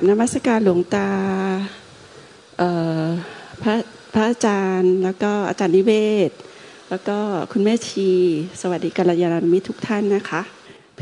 [0.00, 1.08] กราบนมัสการหลวงตา
[3.62, 3.74] พระ
[4.14, 5.92] พระอาจารย์แล้วก็อาจารย์นิเว
[6.28, 6.30] ศ
[6.90, 7.18] แล้วก็
[7.52, 8.10] คุณแม่ชี
[8.60, 10.42] สวัสดีกัลยาณมิตรทุกท่านนะคะ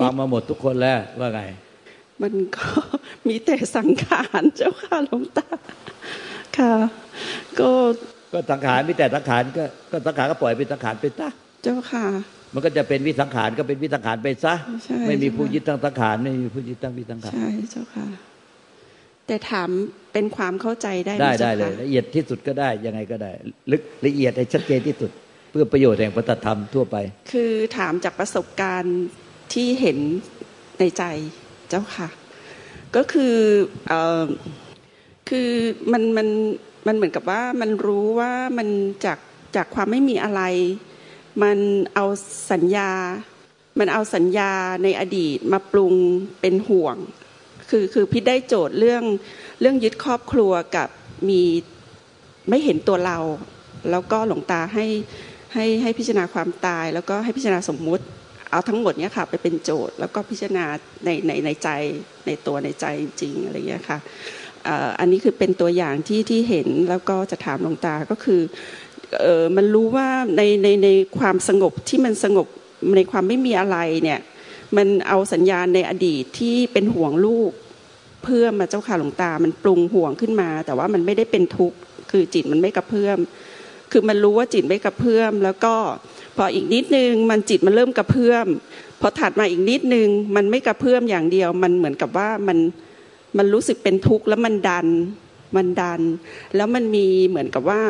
[0.00, 1.40] ฟังมาหมดทุกคนแล้วว่าไง
[2.22, 2.68] มันก็
[3.28, 5.48] มีแต่สังขารเจ้าค่ะหลวงตา
[6.58, 6.74] ค่ะ
[7.60, 7.70] ก็
[8.32, 11.28] ก็สังขารมีแต่สังขารก็ก็สังขารก็ปล่อยเป็นสังขารไปซะ
[11.62, 12.06] เจ้าค่ะ
[12.54, 14.54] มันก็จะเป็นวิสังขารก็เป็นวิสังขารไปซะ
[15.06, 18.06] ไม่มีผู้ยึดตั้งสังขารไม่มีผู้ยึดตั้งวิสังขารใช่เจ้าค่ะ
[19.28, 19.70] แต่ถาม
[20.12, 23.32] เป็นความเข้าใจได้ได้ได้เลย ละเอียดที่สุดก็ได้ยังไงก็ได้
[23.72, 25.10] ลึกละเอียดให้ชัดเจนที่สุด
[25.50, 26.96] เพื่อประโยชน์แห่งพระธรรมทั่วไป
[27.32, 28.98] คือถามจากประสบการณ์
[29.52, 29.98] ที่เห็น
[30.78, 31.02] ในใจ
[31.68, 32.08] เจ้าค่ะ
[32.96, 33.36] ก็คือ
[33.88, 34.22] เออ
[35.28, 35.50] คือ
[35.92, 36.28] มันมัน
[36.86, 38.68] มันเหมือนกับว่ามันรู้ว่ามัน
[39.04, 39.18] จาก
[39.56, 40.42] จากความไม่มีอะไร
[41.42, 41.58] มัน
[41.94, 42.04] เอา
[42.52, 42.90] สัญญา
[43.78, 44.50] มันเอาสัญญา
[44.82, 45.94] ในอดีตมาปรุง
[46.40, 46.96] เป็นห่วง
[47.70, 49.02] คือคือพี่ได้โจทย์เรื่อง
[49.60, 50.88] เรื่องยึดครอบครัวกับ
[51.28, 51.42] มี
[52.48, 53.18] ไม่เห็นตัวเรา
[53.90, 54.86] แล้วก็หลวงตาให้
[55.54, 58.04] ให้ให้พิจารณาความตาย แล้วก็ให้พิจารณาสมมุติ
[58.50, 60.64] เอาทั้งหมดเนี้ยค่ะไปเป็นโจทย์ แล้วก็พิจารณา
[61.04, 61.68] ในในในใจ
[62.26, 63.98] ในตัวในใจจริงอะไรเงี้ยค่ะ
[64.98, 68.40] อันนี้คือเป็นตัวอย่างที่ที่เห็นแล้วก็จะถามหลวงตาก็คือ
[69.20, 72.46] เออมันรู้ว่าในในในความสงบที่มันสงบ
[72.96, 74.20] ในความไม่มีอะไรเนี่ย
[74.76, 77.52] มันเอาสัญญาณในอดีตที่เป็นห่วงลูก
[78.24, 81.78] เพื่อมาเจ้าค่ะหลวงตา มันปรุงห่วงขึ้นมา แต่ว่ามันไม่ได้เป็นทุกข์
[82.10, 83.18] คือจิตมันไม่กระเพื่อม
[83.92, 85.74] คือมันรู้ว่าจิตไม่กระเพื่อม แล้วก็
[86.36, 88.46] พออีกนิดนึงมันจิตมันเริ่มกระเพื่อม
[89.00, 92.58] พอถัดมาอีกนิดนึงมันไม่กระเพื่อมอย่างเดียว มันเหมือนกับว่ามัน
[93.38, 94.86] มันรู้สึกเป็นทุกข์แล้วมันดัน
[95.56, 96.00] มันดัน
[96.56, 97.82] แล้วมันมีเหมือนกับว่า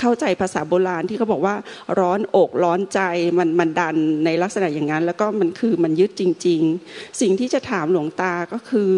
[0.00, 1.54] เข้าใจภาษาโบราณที่เขาบอกว่า
[1.98, 3.00] ร้อนอกร้อนใจ
[3.38, 8.92] มันมันดันในลักษณะอย่างนั้น แล้วก็มันคือมันยึดจริง ๆ สิ่งที่จะถามหลวงตาก็คือ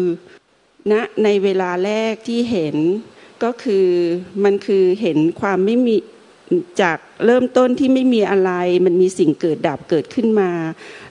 [0.91, 2.75] ณนะในเวลาแรกที่เห็น
[3.43, 3.87] ก็คือ
[4.43, 5.95] มันคือเห็นความไม่มี
[6.81, 8.51] จากเริ่มต้นที่ไม่มีอะไร
[8.85, 10.51] มันมีสิ่งเกิดดับเกิดขึ้นมา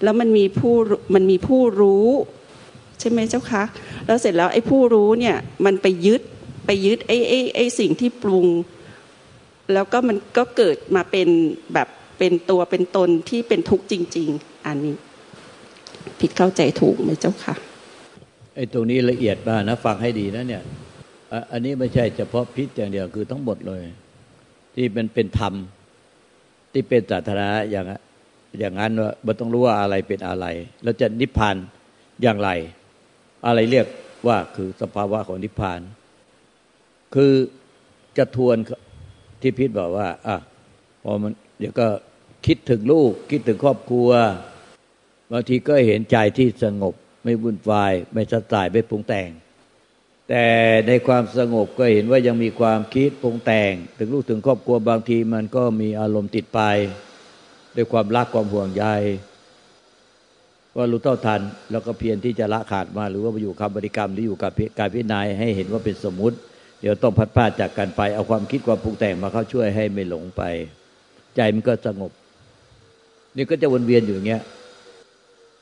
[0.03, 0.75] แล้วมันมีผู้
[1.15, 2.09] มันมีผู้รู้
[3.01, 3.65] ใช่ไหมเจ้าคะ
[4.07, 6.23] แล้วเสร็จแล้วไอ้ผู้รู้เนี่ยมันไปยึด
[6.67, 8.47] ไปยึดไอ้ไอ้ไอ้สิ่งที่ปรุง
[9.73, 11.29] แล้วก็มันก็เกิดมาเป็น
[11.75, 14.95] แบบเป็นตัวเป็นตนที่เป็นทุกข์จริง ๆ อันนี้
[16.21, 17.55] ผิดเข้าใจถูกไหมเจ้าค่ะ
[18.55, 20.63] ไอ้ตรงนี้ละเอียดมากนะฟังให้ดีนะเนี่ย
[21.53, 23.83] อันนี้ไม่ใช่เฉพาะพิษอย่างเดียวคือทั้งหมดเลย
[24.75, 25.55] ที่มันเป็นธรรม
[26.73, 27.87] ที่เป็นสาธารณะอย่าง
[28.59, 30.47] อย่างนั้นว่ามันต้องรู้ว่าอะไรเป็นอะไร
[30.83, 31.57] แล้วจะนิพพาน
[32.23, 32.51] อย่างไร
[33.47, 33.87] อะไรเรียก
[34.27, 35.81] ว่าคือสภาวะของนิพพาน
[37.15, 37.33] คือ
[38.19, 38.57] จะทวน
[39.43, 40.37] ที่พิษบอกว่าอะ
[41.03, 41.87] พอมันเดี๋ยวก็
[42.47, 44.11] คิดถึงลูก คิดถึงครอบครัว
[45.33, 46.95] บางทีก็เห็นใจที่สงบ
[47.25, 49.31] ไม่วุ่นวาย ไม่สตายไม่ปรุงแต่ง
[50.29, 50.47] แต่
[50.89, 56.61] ในความสงบก็เห็นว่ายังมีความคิดปรุงแต่ง ถึงลูกถึงครอบครัวบางทีมันก็มีอารมณ์ติดไป
[57.77, 58.85] ด้วยความรักความห่วงใย
[60.77, 66.37] ว่ารู้เท่าทัน แล้วก็เพียรที่จะละขาดมา หรือว่าไปอยู่คำบริกรรมหรืออยู่กับการพิจารณาให้เห็นว่าเป็นสมมุติ
[66.83, 70.43] เดี๋ยวต้องพัดพาดจากกันไป เอาความคิดความปรุงแต่งมาเข้าช่วยให้ไม่หลงไป
[71.37, 72.13] ใจมันก็สงบ
[73.37, 74.43] นี่ก็จะวนเวียนอยู่อย่างเงี้ย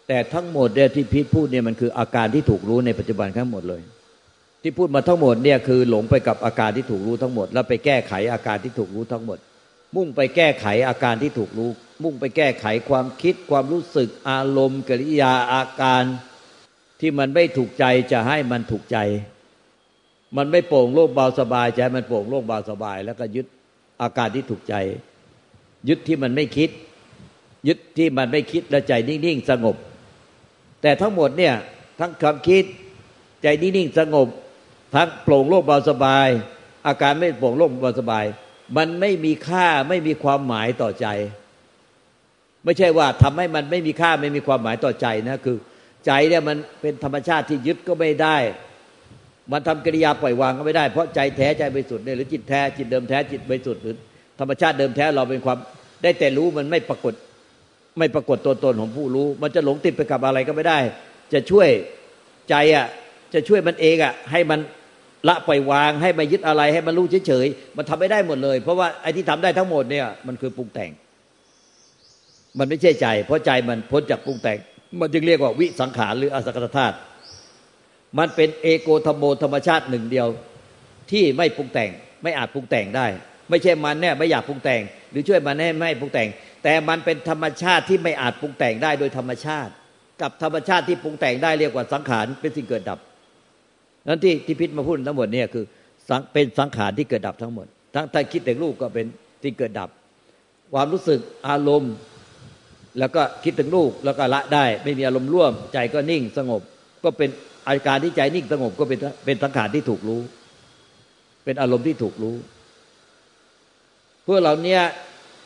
[0.08, 3.82] แต่ทั้งหมดเนี่ยที่พีทพูดเนี่ยมันคืออาการที่ถูกรู้ในปัจจุบันทั้งหมดเลย
[4.62, 9.38] ที่พูดมาทั้งหมดเนี่ยคือหลงไปกับอาการที่ถูกรู้ทั้งหมด แล้วไปแก้ไขอาการที่ถูกรู้ทั้งหมด
[9.96, 11.70] มุ่งไปแก้ไขอาการที่ถูกรู้
[12.02, 16.02] มุ่งไปแก้ไขความคิดความรู้สึกอารมณ์กิริยาอาการ
[17.00, 18.98] ที่มันไม่ถูกใจจะให้มันถูกใจ
[20.36, 23.46] มันไม่โปร่งโล่งเบาสบายใจมันโปร่งโล่งเบาสบาย แล้วก็ยึด
[24.02, 24.74] อาการที่ถูกใจ
[25.88, 26.70] ยึดที่มันไม่คิด
[27.68, 29.76] ยึดที่มันไม่คิดแล้วใจนิ่งๆสงบ
[30.82, 31.54] แต่ทั้งหมดเนี่ย
[32.00, 32.64] ทั้งความคิด
[33.42, 34.28] ใจนิ่งๆสงบ
[34.94, 36.28] ทั้งโปร่งโล่งเบาสบาย
[36.86, 38.24] อาการไม่โปร่งโล่งเบาสบาย
[38.76, 41.06] มันไม่มีค่าไม่มีความหมายต่อใจ
[42.64, 45.56] ไม่ใช่ว่าทำให้มันไม่มีค่าไม่มีความหมายต่อใจนะคือ
[46.06, 48.36] ใจเนี่ยมันเป็นธรรมชาติที่ยึดก็ไม่ได้
[49.52, 53.94] มันทำกิริยาปล่อยวางก็ไม่ได้เพราะใจแท้ใจบริสุทธิ์เนี่ยหรือจิตแท้จิตเดิมแท้จิตบริสุทธิ์หรือ
[54.40, 55.58] ธรรมชาติเดิมแท้เราเป็นความ
[56.02, 57.14] ได้แต่รู้มันไม่ปรากฏ
[57.98, 60.78] ไม่ปรากฏตัวตนของผู้รู้ มันจะหลงติดไปกับอะไรก็ไม่ได้
[61.32, 61.68] จะช่วย
[62.50, 62.86] ใจอะ
[63.34, 64.60] จะช่วยมันเองอะให้มัน
[65.28, 70.90] ละปล่อยวางให้มันยึดอะไรให้มันรู้เฉยๆมันทำไม่ได้หมดเลย เพราะว่าไอ้ที่ทำได้ทั้งหมดเนี่ยมันคือปรุงแต่ง
[72.58, 74.58] มันไม่ใช่ใจ เพราะใจมันพ้นจากปรุงแต่ง
[75.00, 76.96] มันจึงเรียกว่าวิสังขารหรืออสังขตธาตุ
[78.18, 80.28] มันเป็นเอโกธรรมโมธรรมชาติหนึ่งเดียว
[81.10, 81.90] ที่ไม่ปรุงแต่ง
[82.22, 83.06] ไม่อาจปรุงแต่งได้
[83.50, 86.28] ไม่ใช่มันเนี่ยไม่อยากปรุงแต่ง หรือช่วยมันให้ไม่ปรุงแต่ง
[86.64, 89.72] แต่มันเป็นธรรมชาติที่ไม่อาจปรุงแต่งได้โดยธรรมชาติ
[90.22, 92.98] กับธรรมชาติที่ปรุงแต่งได้เรียกว่าสังขารเป็นสิ่งเกิดดับ
[94.06, 95.64] นั้นที่ที่พิษมาพูดทั้งหมดเนี่ยคือ
[96.32, 99.06] เป็นสังขารที่เกิดดับทั้งหมด ทั้งถ้าคิดแต่รูปก็เป็น
[99.42, 99.88] ที่งเกิดดับ
[100.72, 101.94] ความรู้สึกอารมณ์
[102.98, 106.62] แล้วก็คิดถึงลูกแล้วก็ละได้ ไม่มีอารมณ์ร่วม ใจก็นิ่งสงบ
[107.04, 107.30] ก็เป็น
[107.68, 110.20] อาการที่ใจนิ่งสงบก็เป็นเป็นสังขารที่ถูกรู้
[111.44, 112.36] เป็นอารมณ์ที่ถูกรู้
[114.24, 114.82] เพวกเราเนี้ย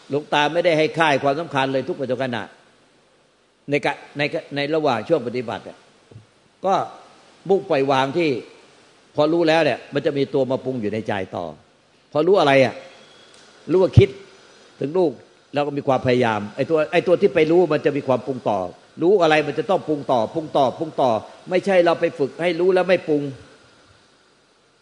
[0.09, 2.31] หลวงตาไม่ได้ให้ค่ายความสำคัญเลยทุกปัจจุบัน
[3.71, 3.75] ใน
[4.19, 4.23] ใน
[4.57, 5.63] ในระหว่างช่วงปฏิบัติ
[6.67, 6.75] ก็
[7.49, 8.31] มุ่งปล่อยวางที่
[9.15, 11.45] พอรู้แล้วเนี่ย มันจะมีตัวมาปรุงอยู่ในใจต่อ
[12.13, 12.75] พอรู้อะไรอะ
[13.71, 14.09] รู้ว่าคิด
[14.81, 15.11] ถึงลูก
[15.53, 18.59] แล้วก็มีความพยายามไอ้ตัวไอ้ตัวที่ไปรู้มันจะมีความปรุงต่อ
[19.03, 21.11] รู้อะไรมันจะต้องปรุงต่อปรุงต่อปรุงต่อ
[21.51, 23.23] ไม่ใช่เราไปฝึกให้รู้แล้วไม่ปรุง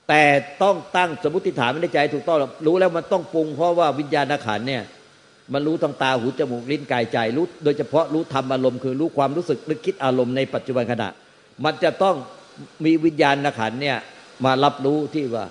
[0.08, 0.22] แต่
[0.62, 4.82] ต้องตั้งสมมติฐานในใจถูกต้องรู้แล้วมันต้องปรุง เพราะว่าวิญญาณขันเนี่ย
[5.52, 11.08] มันรู้ทางตาหูจมูกลิ้นกายใจรู้ โดยเฉพาะรู้ธรรมอารมณ์คือรู้ความรู้สึกนึกคิดอารมณ์ในปัจจุบันขณะ
[11.64, 12.16] มันจะต้อง
[12.84, 13.96] มีวิญญาณขันเนี่ย
[14.44, 15.46] มารับรู้ที่ว่า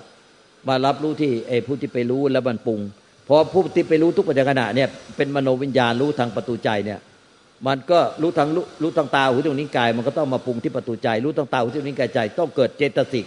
[0.68, 2.80] มารับรู้ที่ไอ้ผู้ที่ไปรู้แล้วมันปรุง
[3.28, 6.98] พอผู้ที่ไปรู้ทุกปัจจุบันขณะเนี่ยเป็นมโนวิญญาณรู้ทางประตูใจเนี่ย
[7.66, 8.48] มันก็รู้ทาง
[8.82, 13.26] รู้ทางตาหูจมูกลิ้นกาย มันก็ต้องมาปรุงที่ประตูใจ รู้ทางตาหูจมูกลิ้นกายใจ ต้องเกิดเจตสิก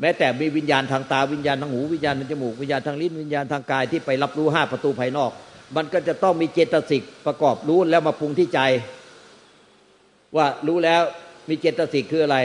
[0.00, 5.30] แม้แต่มีวิญญาณทางตาวิญญาณทางหูวิญญาณทางจมูกวิญญาณทางลิ้นวิญญาณทางกายที่ไปรับรู้ห้าประตูภายนอก
[5.76, 8.60] มันก็จะต้องมีเจตสิกประกอบรู้แล้วมาปรุงที่ใจ
[10.36, 11.02] ว่ารู้แล้ว
[11.48, 12.36] มีเจตสิกคืออะไร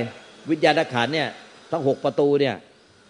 [0.51, 1.29] วิญญาณขันเนี่ย
[1.71, 2.55] ทั้งหกประตูเนี่ย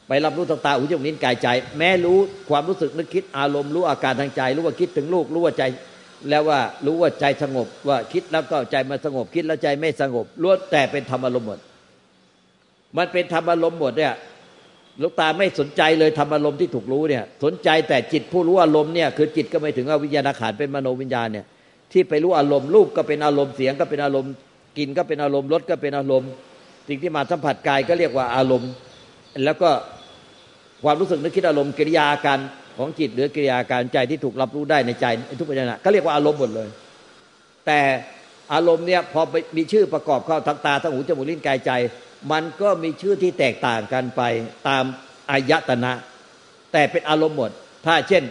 [0.08, 1.48] ไปรับรู้ทางตาหูจมูกลิ้นกายใจ
[1.78, 2.18] แม้รู้
[2.50, 5.64] ความรู้สึกนึกคิดอารมณ์รู้อาการทางใจ รู้ว่าคิดถึงลูกรู้ว่าใจ
[6.30, 11.60] แล้วว่ารู้ว่าใจสงบว่าคิดแล้วก็ใจมาสงบ คิดแล้วใจไม่สงบล้วนแต่เป็นธรรมอารมณ์หมด
[12.98, 14.14] มันเป็นธรรมอารมณ์หมดเนี่ย
[15.02, 21.46] ลูกตาไม่สนใจเลยธรรมอารมณ์ที่ถูกรู้เนี่ย สนใจแต่จิตผู้รู้อารมณ์เนี่ยคือจิตก็ไม่ถึงวิญญาณขันเป็นมโนวิญญาณเนี่ย
[21.92, 24.32] ที่ไปรู้อารมณ์รูปก็เป็นอารมณ์เสียงก็เป็นอารมณ์
[24.78, 26.30] กินก็เป็นอารมณ์รสก็เป็นอารมณ์
[26.88, 28.72] สิ่งที่มาสัมผัสกายก็เรียกว่าอารมณ์
[29.44, 29.70] แล้วก็
[30.84, 32.40] ความรู้สึกนึกคิดอารมณ์กิริยาการ
[32.78, 35.06] ของจิตหรือกิริยาการใจที่ถูกรับรู้ได้ในใจ
[35.40, 36.70] ทุกปัจจุบันก็เรียกว่าอารมณ์หมดเลย
[37.66, 37.80] แต่
[38.54, 39.22] อารมณ์เนี่ยพอ
[39.58, 41.72] มีชื่อประกอบเข้าทั้งตาทั้งหูจมูกลิ้นกายใจ
[42.32, 44.22] มันก็มีชื่อที่แตกต่างกันไป
[44.68, 44.84] ตาม
[45.30, 45.94] อายตนะ
[46.72, 47.52] แต่เป็นอารมณ์หมด
[47.86, 48.24] ถ้าเช่น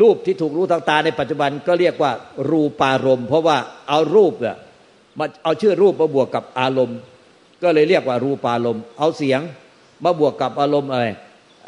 [0.00, 2.12] รูปที่ถูกรู้ทางตาในปัจจุบันก็เรียกว่า
[2.50, 3.56] รูปารมณ์ เพราะว่า
[3.88, 4.56] เอารูปเนี่ย
[5.18, 6.98] มาเอาชื่อรูปมาบวกกับอารมณ์
[7.62, 9.40] ก็เลยเรียกว่ารูปารมณ์ เอาเสียง
[10.04, 11.04] มาบวกกับอารมณ์อะไร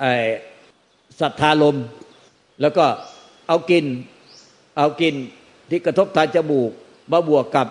[0.00, 0.12] ไอ้
[1.20, 1.76] สัทธาลม
[2.60, 2.84] แล้วก็
[3.48, 3.84] เอากิน
[4.78, 5.14] เอากิน
[5.70, 6.70] ที่กระทบทางจมูก
[7.12, 7.66] มาบวกกับ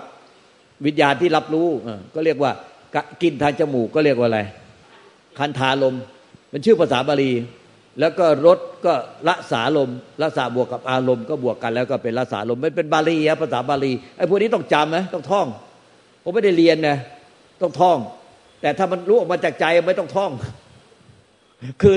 [0.85, 1.67] วิญญาณที่รับรู้
[2.15, 2.51] ก็เรียกว่า
[3.21, 4.39] กินทางจมูกก็เรียกว่าอะไร
[5.39, 5.95] คันธาลม
[6.49, 7.31] เป็นชื่อภาษาบาลี
[7.99, 8.93] แล้วก็รสก็
[9.27, 9.89] ละสาลม
[10.21, 15.47] ละสาบวกกับอารมณ์ก็บวกกันแล้วก็เป็นละสาลมไม่เป็นบาลีอะภาษาบาลีไอ้พวกนี้ต้องจำนะต้องท่อง
[16.23, 16.97] ผมไม่ได้เรียนนะ
[17.61, 17.97] ต้องท่อง
[18.61, 20.31] แต่ถ้ามันรู้ออกมาจากใจไม่ต้องท่อง
[21.81, 21.95] คือ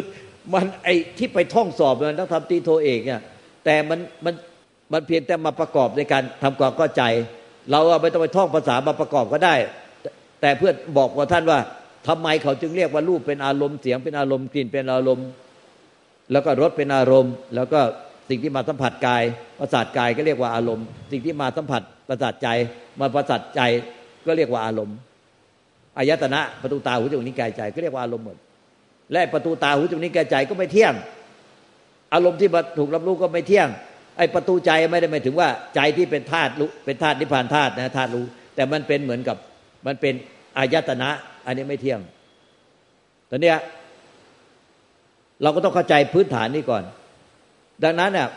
[0.53, 3.21] มันไอที่ไปท่องสอบมันต้องทำตีโทเอกเนี่ย
[3.65, 4.35] แต่มันมัน
[4.93, 7.03] มันเพียงแต่มาประกอบในการทำความเข้าใจ
[7.71, 9.55] เราไม่ต้องไปท่องภาษามาประกอบก็ได้
[10.41, 11.59] แต่เพื่อบอกว่าท่านว่า
[12.09, 15.29] ทำไมเขาจึงเรียกว่ารูปเป็นอารมณ์เสียงเป็นอารมณ์กลิ่นเป็นอารมณ์
[16.32, 17.81] แล้วก็รสเป็นอารมณ์ แล้วก็
[18.29, 19.22] สิ่งที่มาสัมผัสกาย
[19.58, 22.49] ประสาทกายก็เรียกว่าอารมณ์ สิ่งที่มาสัมผัสประสาทใจ
[23.01, 23.61] มาประสาทใจ
[24.27, 24.96] ก็เรียกว่าอารมณ์
[25.99, 28.37] อายตนะประตูตาหูจมูกนิ้วกายใจก็เรียกว่าอารมณ์หมด
[29.12, 30.94] และประตูตาหูจมูกนิ้วกายใจก็ไม่เที่ยง
[32.14, 33.69] อารมณ์ที่ถูกรับรู้ก็ไม่เที่ยง
[34.19, 36.50] ไอ้ประตูใจไม่ได้หมายถึงว่าใจที่เป็นธาตุ
[36.84, 39.36] เป็นธาตุนิพพานธาตุนะธาตุรู้ แต่มันเป็นเหมือนกับ
[39.86, 40.14] มันเป็น
[40.58, 41.10] อายตนะ
[41.46, 42.00] อันนี้ไม่เที่ยง
[43.31, 43.58] ตอนเนี้ย
[45.42, 46.82] เราก็ต้องเข้าใจพื้นฐานนี้ก่อน
[47.84, 48.28] ดังนั้นเนี่ย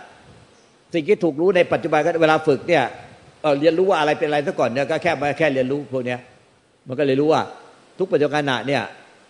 [0.93, 2.83] สิ่งที่ถูกรู้ในปัจจุบันก็เวลาฝึกเนี่ย
[3.59, 6.19] เรียนรู้ว่าอะไรเป็นอะไรซะก่อนเนี่ยก็แค่มาแค่เรียนรู้พวกเนี้ย
[6.87, 7.41] มันก็เลยรู้ว่า
[7.99, 8.83] ทุกปัจจุบันเนี่ย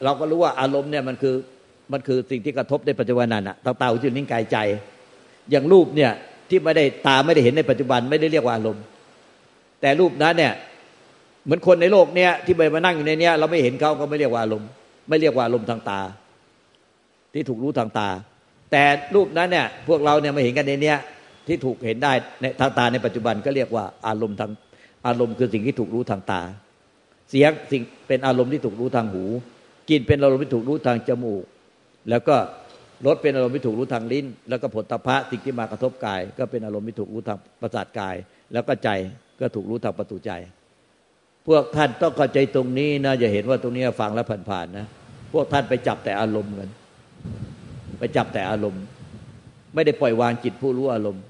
[0.03, 1.35] เราก็รู้ว่าอารมณ์เนี่ยมันคือ
[1.93, 4.57] มันคือสิ่งที่กระทบในปัจจุบันนั้นตาตาหูจมูกนิ้วกายใจ
[5.51, 6.11] อย่างรูปเนี่ย
[6.49, 8.83] ที่ไม่ได้ตาไม่ได้เห็นในปัจจุบันไม่ได้เรียกว่าอารมณ์
[9.81, 10.53] แต่รูปนั้นเนี่ย
[11.45, 14.69] เหมือนคนในโลกเนี่ยที่ไปมานั่งอยู่ในเนี้ยเราไม่เห็นเขาก็ไม่เรียกว่าอารมณ์
[15.09, 15.99] ไม่เรียกว่าอารมณ์ทางตา
[17.33, 18.09] ที่ถูกรู้ทางตา
[18.71, 18.83] แต่
[19.15, 20.97] รูปนั้นเนี่ยพวกเราเนี่ยมาเห็นกันในเนี้ย
[21.47, 22.11] ที่ถูกเห็นได้
[22.41, 24.51] ในทางตาในปัจจุบันก็เรียกว่าอารมณ์ทาง
[25.07, 26.41] อารมณ์คือสิ่งที่ถูกรู้ทางตา
[27.29, 29.23] เสียงสิ่งเป็นอารมณ์ที่ถูกรู้ทางหู
[29.89, 31.44] กินเป็นอารมณ์ที่ถูกรู้ทางจมูก
[32.10, 32.36] แล้วก็
[33.06, 38.15] รสเป็นอารมณ์ที่ถูกรู้ทางลิ้น แล้วก็ผลตภะสิ่งที่มากระทบกาย ก็เป็นอารมณ์ที่ถูกรู้ทางประสาทกาย
[38.54, 38.89] แล้วก็ใจ
[39.39, 40.32] ก็ถูกรู้ทางประตูใจ
[41.48, 44.86] พวกท่านต้องเข้าใจตรงนี้นะอย่าเห็นว่าตรงนี้ฟังแล้วผ่านๆนะ
[45.34, 46.70] พวกท่านไปจับแต่อารมณ์กัน
[48.00, 48.84] ไปจับแต่อารมณ์
[49.74, 51.24] ไม่ได้ปล่อยวางจิตผู้รู้อารมณ์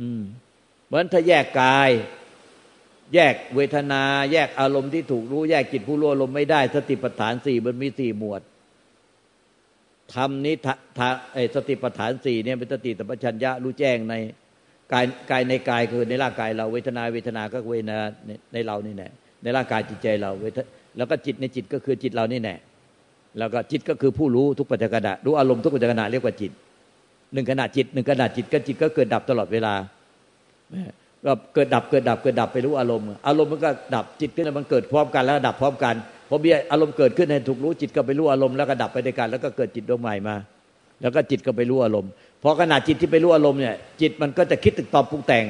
[0.00, 0.22] อืม
[0.86, 1.90] เหมือนถ้าแยกกาย
[3.14, 8.42] แยกเวทนา แยกอารมณ์ที่ถูกรู้ แยกจิตผู้รู้อารมณ์ไม่ได้ สติปัฏฐานสี่มันมีสี่หมวด
[10.14, 10.54] ทำนี้
[10.98, 14.14] ทาไอสติปัฏฐานสี่เนี่ยเป็นสติสัมปชัญญะรู้แจ้งใน
[14.92, 17.98] กายกายในกายคือในร่างกายเราเวทนาเวทนาก็เวทนา
[18.52, 19.08] ในเรานี่แน่
[19.42, 20.58] ในร่างกายจิตใจเราเวท
[20.96, 22.56] แล้วก็จิตในจิตก็คือจิตเรานี่แน่
[23.38, 26.52] แล้วก็จิตก็คือผู้รู้ทุกปัจจุบันรู้อารมณ์ทุกปัจจุบันเรียกว่าจิต
[27.32, 29.74] หนึ่งขณะจิตหนึ่งขณะจิตก็จิตก็เกิดดับตลอดเวลา
[31.24, 35.94] ก็เกิดดับเกิดดับเกิดดับไปรู้อารมณ์อารมณ์มันก็ดับจิตขึ้นมันเกิดพร้อมกันแล้วดับพร้อมกัน
[36.28, 40.36] พอมีอารมณ์เกิดขึ้นให้ถูกรู้จิตก็ไปรู้อารมณ์แล้วก็ดับไปด้วยกัน แล้วก็เกิดจิตดวงใหม่มา
[41.00, 42.10] แล้วก็จิตก็ไปรู้อารมณ์
[42.42, 45.44] พอขณะจิตที่ไปรู้อารมณ์เนี่ยจิตมันก็จะคิดตึกตอบปรุงแต่ง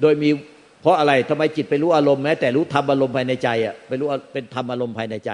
[0.00, 0.30] โดยมี
[0.82, 5.32] เพราะอะไรทำไมจิตไปรู้อารมณ์แม้แต่รู้ธรรมอารมณ์ภายในใจอะไปรู้เป็นธรรมอารมณ์ภายในใจ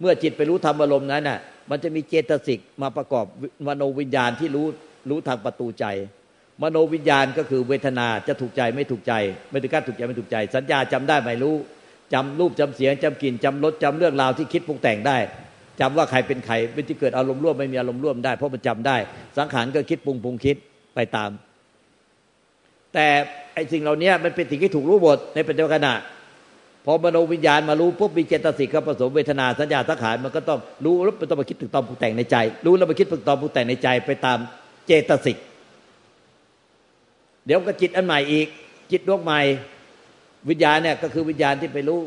[0.00, 1.38] เมื่อจิตไปรู้ธรรมอารมณ์นั้นน่ะ
[1.70, 3.24] มันจะมีเจตสิกมาประกอบ
[3.66, 4.66] มโนวิญญาณที่รู้
[5.10, 5.84] รู้ทางประตูใจ
[6.62, 9.12] มโนวิญญาณก็คือเวทนาจะถูกใจไม่ถูกใจ
[9.50, 11.56] ไม่ถึงการถูกใจไม่ถูกใจ สัญญาจำได้ไม่รู้
[12.14, 15.16] จำรูปจำเสียงจำกลิ่นจำรสจำเรื่องราวที่คิดปรุงแต่งได้
[15.80, 18.96] จำว่าใครเป็นใครเป็นที่เกิดอารมณ์ร่วมไม่มีอารมณ์ร่วมได้เพราะมันจำได้
[19.38, 20.56] สังขารก็คิดปรุงปรุงคิด
[20.94, 21.30] ไปตาม
[22.94, 23.06] แต่
[23.54, 25.94] ไอ้สิ่งเหล่านี้มันเป็นสิ่งที่ถูกรู้หมดในปัจจุบันขณะ
[26.84, 34.38] พอมโนวิญญาณมารู้ปุ๊บมีเจตสิกเข้าผสมเวทนาสัญญาสังขารมันก็ต้องรู้แล้วมันต้องมาคิดถึงตอมปรุงแต่งในใจ รู้แล้วมาคิดถึงตอมปรุงแต่งในใจไปตาม
[34.86, 35.36] เจตสิก
[37.46, 38.46] เดี๋ยวก็จิตอันใหม่อีก
[38.90, 39.40] จิตดวงใหม่
[40.48, 42.00] วิญญาณเนี่ยก็คือวิญญาณที่ไปรู้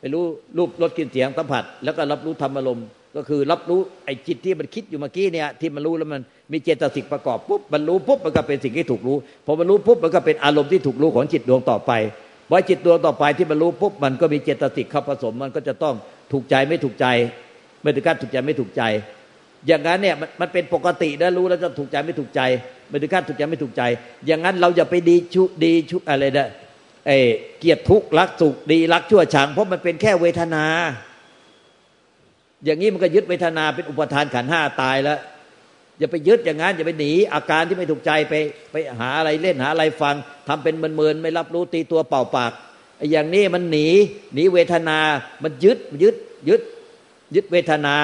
[0.00, 0.24] ไปรู้
[0.56, 6.20] รูปรสกลิ่นเสียงสัมผัส แล้วก็รับรู้ธรรมอารมณ์ก็คือรับรู้ไอ้จิตที่มันคิดอยู่เมื่อกี้เนี่ยที่มันรู้แล้วมัน
[6.52, 11.92] มีเจตสิกประกอบปุ๊บมันรู้ปุ๊บมันก็เป็นสิ่งที่ถูกรู้พอมันรู้ปุ๊บมันก็เป็นอารมณ์ที่ถูกรู้ของจิตดวงต่อไป
[12.48, 15.94] พอจิตดวงต่อไปที่มันรู้ปุ๊บมันก็มีเจตสิกเข้าผสม มันก็จะต้อง
[16.32, 17.06] ถูกใจไม่ถูกใจ
[17.82, 18.82] ไม่ถึงการถูกใจไม่ถูกใจ
[19.66, 22.40] อย่างนั้นเนี่ยมันเป็นปกตินะรู้แล้วจะถูกใจไม่ถูกใจ
[22.88, 23.82] ไม่ถึงการถูกใจไม่ถูกใจ
[24.26, 26.48] อย่างนั้นเราอย่าไปดีชุดีชุอะไรนะ
[27.06, 27.10] เอ
[27.58, 30.64] เกียรติทุกข์รักสุขดีรักชั่วชังเพราะมันเป็นแค่เวทนา
[32.64, 35.18] อย่างนี้มันก็ยึดเวทนาเป็นอุปทานขันห้าตายแล้ว
[35.98, 38.34] อย่าไปยึดอย่างนั้นอย่าไปหนีอาการที่ไม่ถูกใจไป
[38.72, 40.14] ไปหาอะไรเล่นหาอะไรฟัง
[40.48, 42.52] ทำเป็นเมินๆไม่รับรู้ตีตัวเป่าปาก
[43.10, 43.86] อย่างนี้มันหนี
[44.34, 44.98] หนีเวทนา
[45.42, 46.16] มันยึดยึด
[46.48, 46.62] ยึด
[47.34, 47.96] ยึดเวทนา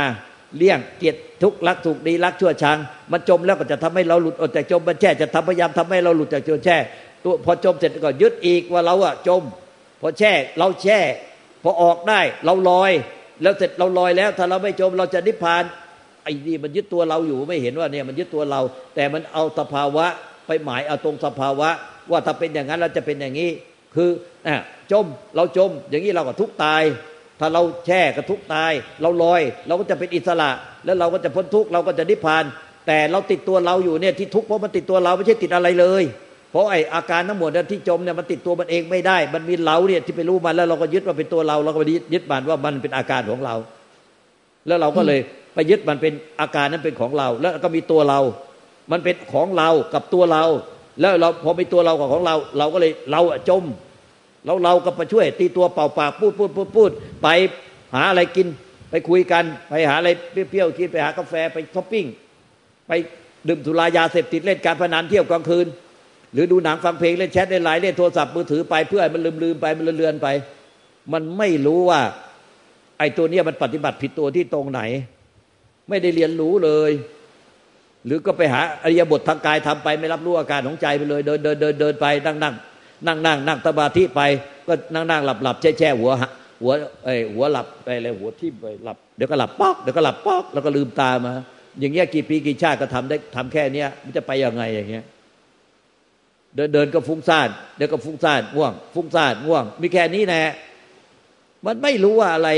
[0.57, 2.79] เลี่ยงเกลียรติทุกข์รักถูกดีรักชั่วชัง
[3.13, 6.77] มันจมแล้วก็จะทำให้เราหลุดออกจากจมมันแช่จะทำพยายามทำให้เราหลุดจากจมแช่
[7.25, 9.43] ตัวพอจมเสร็จก็ยึดอีกว่าเราอะจม
[10.01, 11.01] พอแช่เราแช่
[11.63, 12.93] พอออกได้เราลอย
[13.43, 15.65] แล้วเสร็จเราลอยแล้ว ถ้าเราไม่จมเราจะนิพพาน
[16.23, 18.61] ไอ้นี่มันยึดตัวเราอยู่ไม่เห็นว่าเนี่ยมันยึดตัวเรา
[18.95, 20.07] แต่มันเอาสภาวะ
[20.47, 21.69] ไปหมายเอาตรงสภาวะ
[22.11, 23.51] ว่าถ้าเป็นอย่างนั้นเราจะเป็นอย่างนี้
[23.95, 24.11] คือ
[24.47, 24.57] อะ
[24.93, 25.07] จม
[25.37, 26.83] เราจม อย่างนี้เราก็ทุกตาย
[27.41, 28.73] ถ้าเราแช่ก็ทุกตาย
[29.03, 30.51] เราลอย เราก็จะเป็นอิสระ
[30.85, 32.45] แล้วเราก็จะพ้นทุกเราก็จะนิพพาน
[32.87, 36.05] แต่เราติดตัวเราอยู่เนี่ยที่ทุกเพราะมันติดตัวเราไม่ใช่ติดอะไรเลย
[36.51, 43.55] เพราะไออาการทั้งหมดที่จมเนี่ยมันติดตัวมันเองไม่ได้ มันมีเราเนี่ยที่ไปรู้มันแล้วเราก็ยึดว่าเป็นตัวเรา เราก็ไปยึดมันว่ามันเป็นอาการของเรา
[44.67, 45.21] แล้วเราก็เลย
[45.55, 48.21] ไปยึดมันเป็นอาการนั้นเป็นของเรา แล้วก็มีตัวเรา
[48.93, 50.45] มันเป็นของเรากับตัวเรา
[51.01, 53.65] แล้วเราพอมีตัวเรากับของเรา เราก็เลยเราจม
[54.47, 56.91] เราเราก็ไปช่วยตีตัวเป่าปากพูดพูดพูดพูด
[57.23, 57.29] ไป
[57.95, 58.47] หาอะไรกิน
[58.91, 62.07] ไปคุยกัน ไปหาอะไรเปรี้ยวๆกินไปหากาแฟไปช้อปปิ้ง
[62.89, 62.93] ไป
[63.49, 65.67] ดื่มสุรายาเสพติดเล่นการพนันเที่ยวกลางคืน
[66.33, 70.29] หรือดูหนังฟังเพลงเล่นแชทเล่นไลน์เล่นโทรศัพท์มือถือไปเพื่อให้มันลืมลืมไปมันเลือนไป
[71.13, 72.01] มันไม่รู้ว่า
[72.99, 74.81] ไอ้ตัวเนี้ยมันปฏิบัติผิดตัวที่ตรงไหน
[75.89, 76.93] ไม่ได้เรียนรู้เลย
[78.07, 82.55] หรือก็ไปหาอริยบททางกายทำไปไม่รับรู้อาการของใจไปเลย เดินเดินเดินเดินไปนั่งนั่ง
[83.07, 84.21] นั่งนั่งนั่งตบาที่ไป
[84.67, 86.11] ก็นั่งนั่งหลับหลับแช่แช่หัว
[86.63, 86.73] หัว
[87.05, 91.33] ไอหัวหลับไปเลยหัวทิ่มไปหลับเดี๋ยวก็หลับป๊อกเดี๋ยวก็หลับป๊อกแล้วก็ลืมตามา
[91.81, 95.05] อย่างเงี้ยกี่ปีกี่ชาติก็ทำได้ทำแค่เนี้ยมันจะไปยังไงอย่างเงี้ย
[96.55, 100.43] เดินเดินก็ฟุ้งซ่านเดี๋ยวก็ฟุ้งซ่านง่วง ฟุ้งซ่านง่วง มีแค่นี้แน่
[101.67, 102.51] มันไม่รู้ว่าอะไร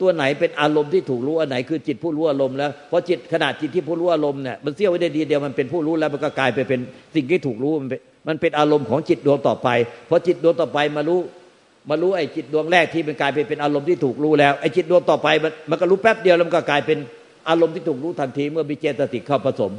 [0.00, 6.80] ตัวไหนเป็นอารมณ์ที่ถูกรู้อันไหนคือจิตผู้รู้อารมณ์แล้วพอจิตขนาดจิตที่ผู้รู้อารมณ์เนี่ยมันเสี้ยวไว้ได้ดีเดียวมันเป็นผู้รู้แล้วมันก็กลายไปเป็น
[7.14, 9.68] สิ่งที่ถูกรู้มันเป็น มันเป็นอารมณ์ของจิตดวงต่อไป
[10.08, 11.20] พอจิตดวงต่อไปมารู้
[11.90, 16.98] มารู้ไอ้จิตดวงแรกที่มันกลายไปเป็นอารมณ์ที่ถูกรู้แล้วไอ้จิตดวงต่อไปมันมันก็รู้แป๊บเดียวแล้วมันก็กลายเป็น
[17.48, 19.72] อารมณ์ที่ถูกรู้ทันทีเมื่อมีเจตสิกเข้าผสม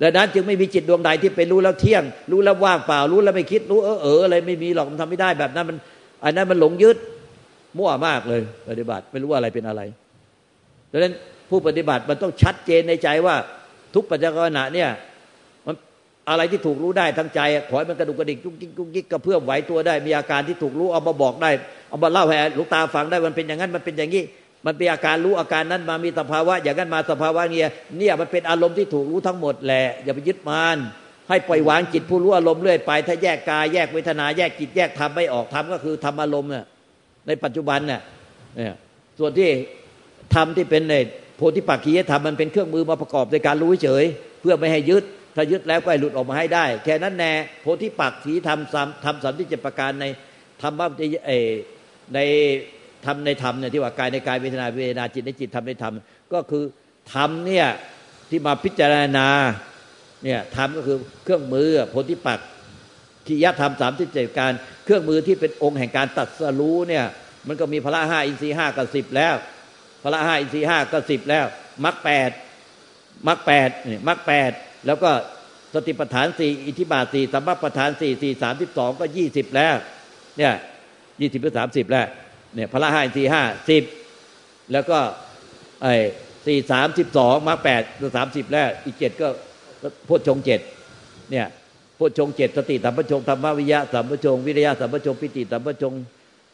[0.00, 5.76] ดังนั้นจึงไม่มีจิตดวงใดที่ไปรู้แล้วเที่ยง รู้แล้วว่างเปล่ารู้แล้วไม่คิดรู้เออเอออะไรไม่มีหรอกมันทำไม่ได้แบบนั้นมัน
[6.24, 6.96] อันนั้นมันหลงยึด
[7.78, 9.82] มั่วมากเลย ปฏิบัติไม่รู้ว่าอะไรเป็นอะไร
[10.92, 11.14] ดังนั้น
[11.50, 13.34] ผู้ปฏิบัติมันต้องชัดเจนในใจว่า
[13.94, 14.88] ทุกปัจจัยขณะเนี่ย
[16.30, 21.50] อะไรที่ถูกรู้ได้ทั้งใจขอให้มันกระดุกกระดิกจุกจิกจุกจิกกระเพื่อมไหวตัวได้ มีอาการที่ถูกรู้เอามาบอกได้
[21.88, 24.22] เอามาเล่าให้ลูกตาฟังได้มันเป็นอย่างนั้นมันเป็นอย่างนี้
[24.66, 30.76] มันเป็นอาการรู้อาการนั้นมามีสภาวะ อย่างนั้นมาสภาวะเนี่ยเนี่ยมันเป็นอารมณ์ที่ถูกรู้ทั้งหมดแหละอย่าไปยึดมัน
[31.28, 36.64] ให้ปล่อยวางจิตผู้รู้อารมณ์เรื่อยไป ถ้าแยกกายแยกเวทนาแยกจิตแยกธรรมไม่ออกธรรมก็คือธรรมอารมณ์เนี่ย
[37.26, 38.00] ในปัจจุบันเนี่ย
[38.56, 38.74] เนี่ย
[39.18, 39.50] ส่วนที่
[40.34, 40.94] ธรรมที่เป็นใน
[41.36, 44.04] โพธิปักขียธรรมมันเป็นเครื่องมือมาประกอบในการรู้เฉย
[44.40, 50.04] เพื่อไม่ให้ยึด ถ้ายึดแล้วก็ให้หลุดออกมาให้ได้ แค่นั้นแน่โพธิปักขีธรรมสามธรรมสามที่เจ็ดประการใน
[50.62, 50.86] ธรรมะ
[51.26, 51.32] เอ
[52.14, 52.18] ใน
[53.04, 55.94] ธรรมในธรรมเนี่ยที่ว่ากายในกายเวทนาเวทนาจิตในจิตธรรมในธรรม
[56.32, 56.64] ก็คือ
[57.14, 57.66] ธรรมเนี่ย
[58.30, 59.28] ที่มาพิจารณา
[60.24, 62.40] เนี่ยธรรมก็คือเครื่องมือโพธิปัก
[63.26, 64.52] ขียธรรมสามที่เจ็ดการ
[64.84, 67.04] เครื่องมือที่เป็นองค์แห่งการตัดสรู้เนี่ย
[67.48, 69.34] มันก็มีพระห้าอินทรีห้ากับสิบแล้ว
[70.02, 71.46] พระห้าอินทรีห้าก็สิบแล้ว
[71.84, 72.30] มรรคแปด
[73.28, 74.52] มรรคแปดเนี่ยมรรคแปด
[74.86, 75.10] แล้วก็
[75.74, 79.74] สติปัฏฐานสี่อิทธิบาทสี่สัมมาปัฏฐานสี่สี่สามสิบสองก็ยี่สิบแล้ว
[80.38, 80.52] เนี่ย
[81.20, 82.06] ยี่สิบหรือสามสิบแล้ว
[82.54, 83.82] เนี่ยพระห้าอินทรีห้าสิบ
[84.72, 84.98] แล้วก็
[85.82, 85.94] ไอ้
[86.46, 87.82] สี่สามสิบสองมรรคแปด
[88.16, 89.28] สามสิบแล้วอีกเจ็ดก็
[90.08, 90.60] พุทชงเจ็ด
[91.30, 91.46] เนี่ย
[91.98, 95.92] พุทชงเจ็ดสติสัมปชงธรรมวิยะสัมปชงวิริยะสัมปชงปิติสัมปชง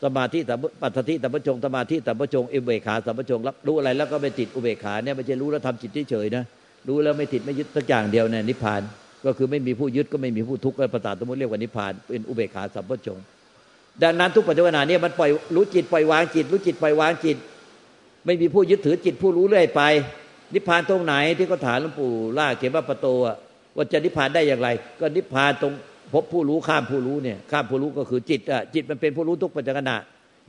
[0.04, 6.44] สมาธิสัมปัฏฐิสัมปชงสมาธิสัมปชงอุเบกขาสัมปชงรับรู้อะไรแล้วก็ไม่ติดอุเบกขาเนี่ยไม่ใช่รู้แล้วทำจิตเฉยๆนะ
[6.88, 8.82] รู้แล้วไม่ติดไม่ยึดสักอย่างเดียวเนี่ยนิพพาน
[9.24, 13.18] ก็คือไม่มีผู้ยึดก็ไม่มีผู้ทุกข์ก็ประสาทสมมติเรียกว่านิพพานเป็นอุเบกขาสัมปชง
[14.02, 17.36] ดังนั้นทุกปัจจุบันเนี่ยมันปล่อยรู้จิตปล่อยวางจิต รู้จิตปล่อยวางจิต
[18.26, 19.82] ไม่มีผู้ยึดถือจิตผู้รู้เรื่อยไป
[20.54, 23.14] นิพพานตรงไหนที่เขาถามหลวงปู่ล่าเขียนว่าประตู
[23.76, 24.68] ว่าจะนิพพานได้อย่างไร
[25.00, 25.72] ก็นิพพานตรง
[26.12, 29.90] พบผู้รู้ข้ามผู้รู้เนี่ยข้ามผู้รู้ก็คือจิตอะจิตมันเป็นผู้รู้ทุกปัจจุบัน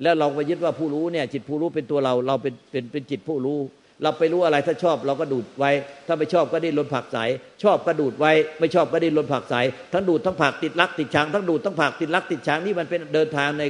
[0.01, 3.57] แล้วเราไปยึดว่าผู้รู้เนี่ยจิตผู้รู้เป็นตัวเราเราเป็นเป็นเป็นจิตผู้รู้
[4.03, 5.71] เราไปรู้อะไรถ้าชอบเราก็ดูดไว้
[6.07, 7.17] ถ้าไม่ชอบก็ดิ้นรนผักใส
[7.63, 9.55] ชอบก็ดูดไว้ ไม่ชอบก็ดิ้นรนผักใส
[9.93, 13.63] ทั้งดูดทั้งผักติดรักติดชังทั้งดูดทั้งผักติดรักติดชังนี่มันเป็นเดินทางใน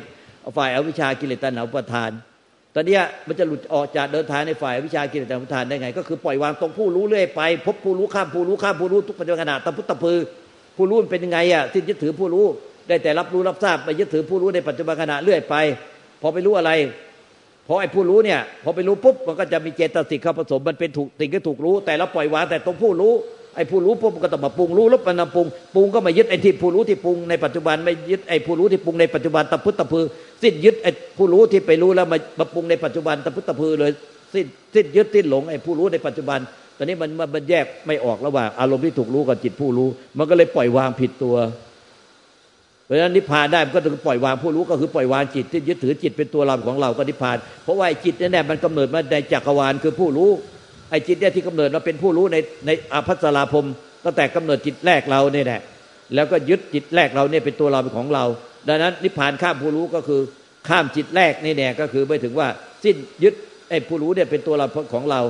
[0.57, 2.09] ฝ่ายอวิชากิเลสตัณหาประทาน
[2.75, 10.19] ตอนนี้มันจะหลุดออกจากเดินทางในฝ่ายวิชากิเลสตัณหาประทานได้ไง ก็คือปล่อยวางตรงผู้รู้เรื่อยไปพบผู้รู้ข้ามผู้รู้ข้ามผู้รู้ทุกปัจจุบันขณะตะพุตตะพือ
[10.77, 12.45] ผู้รู้มันเป็นยังไงอะที่ยึดถือผู้รู้
[12.87, 15.55] ได้แต่รับรู้รับทราบไปยึดถือผู้รู้ในปัจจุบันขณะเรื่อยไป
[16.21, 16.71] พอไปรู้อะไร
[17.73, 23.13] พอไอ้ผู้รู้เนี่ยพอไปรู้ปุ๊บมันก็จะมีเจตสิกเข้าผสมมันเป็นถูกสิ่งที่ถูกรู้ แต่เราปล่อยวางแต่ตรงผู้รู้
[23.55, 30.05] ไอ้ผู้รู้ปุ๊บก็ต้องมาปรุงรู้แลบมันมาปรุงปรุงก็มายึดไอ้ที่ผู้รู้ที่ปรุงในปัจจุบันไม่ยึดไอ้ผู้รู้ที่ปรุงในปัจจุบันตะพุตตะพือ
[30.43, 33.91] สิ้นยึดไอ้ผู้รู้ที่ไปรู้แล้วมามาปรุงในปัจจุบันตะพุตตะพือเลย
[34.33, 36.39] สิ้นสิ้นยึดสิ้นหลงไอ้ผู้รู้ในปัจจุบัน
[36.77, 41.35] ตอนนี้มันมันแยกไม่ออกระหว่างอารมณ์ที่ถูกรู้กับจิตผู้รู้ มันก็เลยปล่อยวางผิดตัว
[42.91, 50.29] ราะฉะนั้นนิพพานได้มันก็ต้องปล่อยวางผู้รู้ก็คือปล่อยวางจิตที่ยึดถือจิตเป็นตัวเราของเราก็นิพพาน เพราะว่าจิตนี่แน่มันกำเนิดมาในจักรวาลคือผู้รู้
[50.89, 53.67] ไอ้จิตเนี่ยที่กำเนิดมาเป็นผู้รู้ในในอภัสราพรม
[54.05, 55.61] ตั้งแต่กำเนิดจิตแรกเราเนี่ยแหละ
[56.15, 58.25] แล้วก็ยึดจิตแรกเราเนี่ยเป็นตัวเราเป็นของเรา
[58.67, 60.21] ดังนั้นนิพพานข้ามผู้รู้ก็คือ
[60.67, 62.47] ข้ามจิตแรกนี่แน่ก็คือไม่ถึงว่า
[62.83, 63.33] สิ้นยึด
[63.69, 65.21] ไอ้ผู้รู้เนี่ยเป็นตัวเราของเรา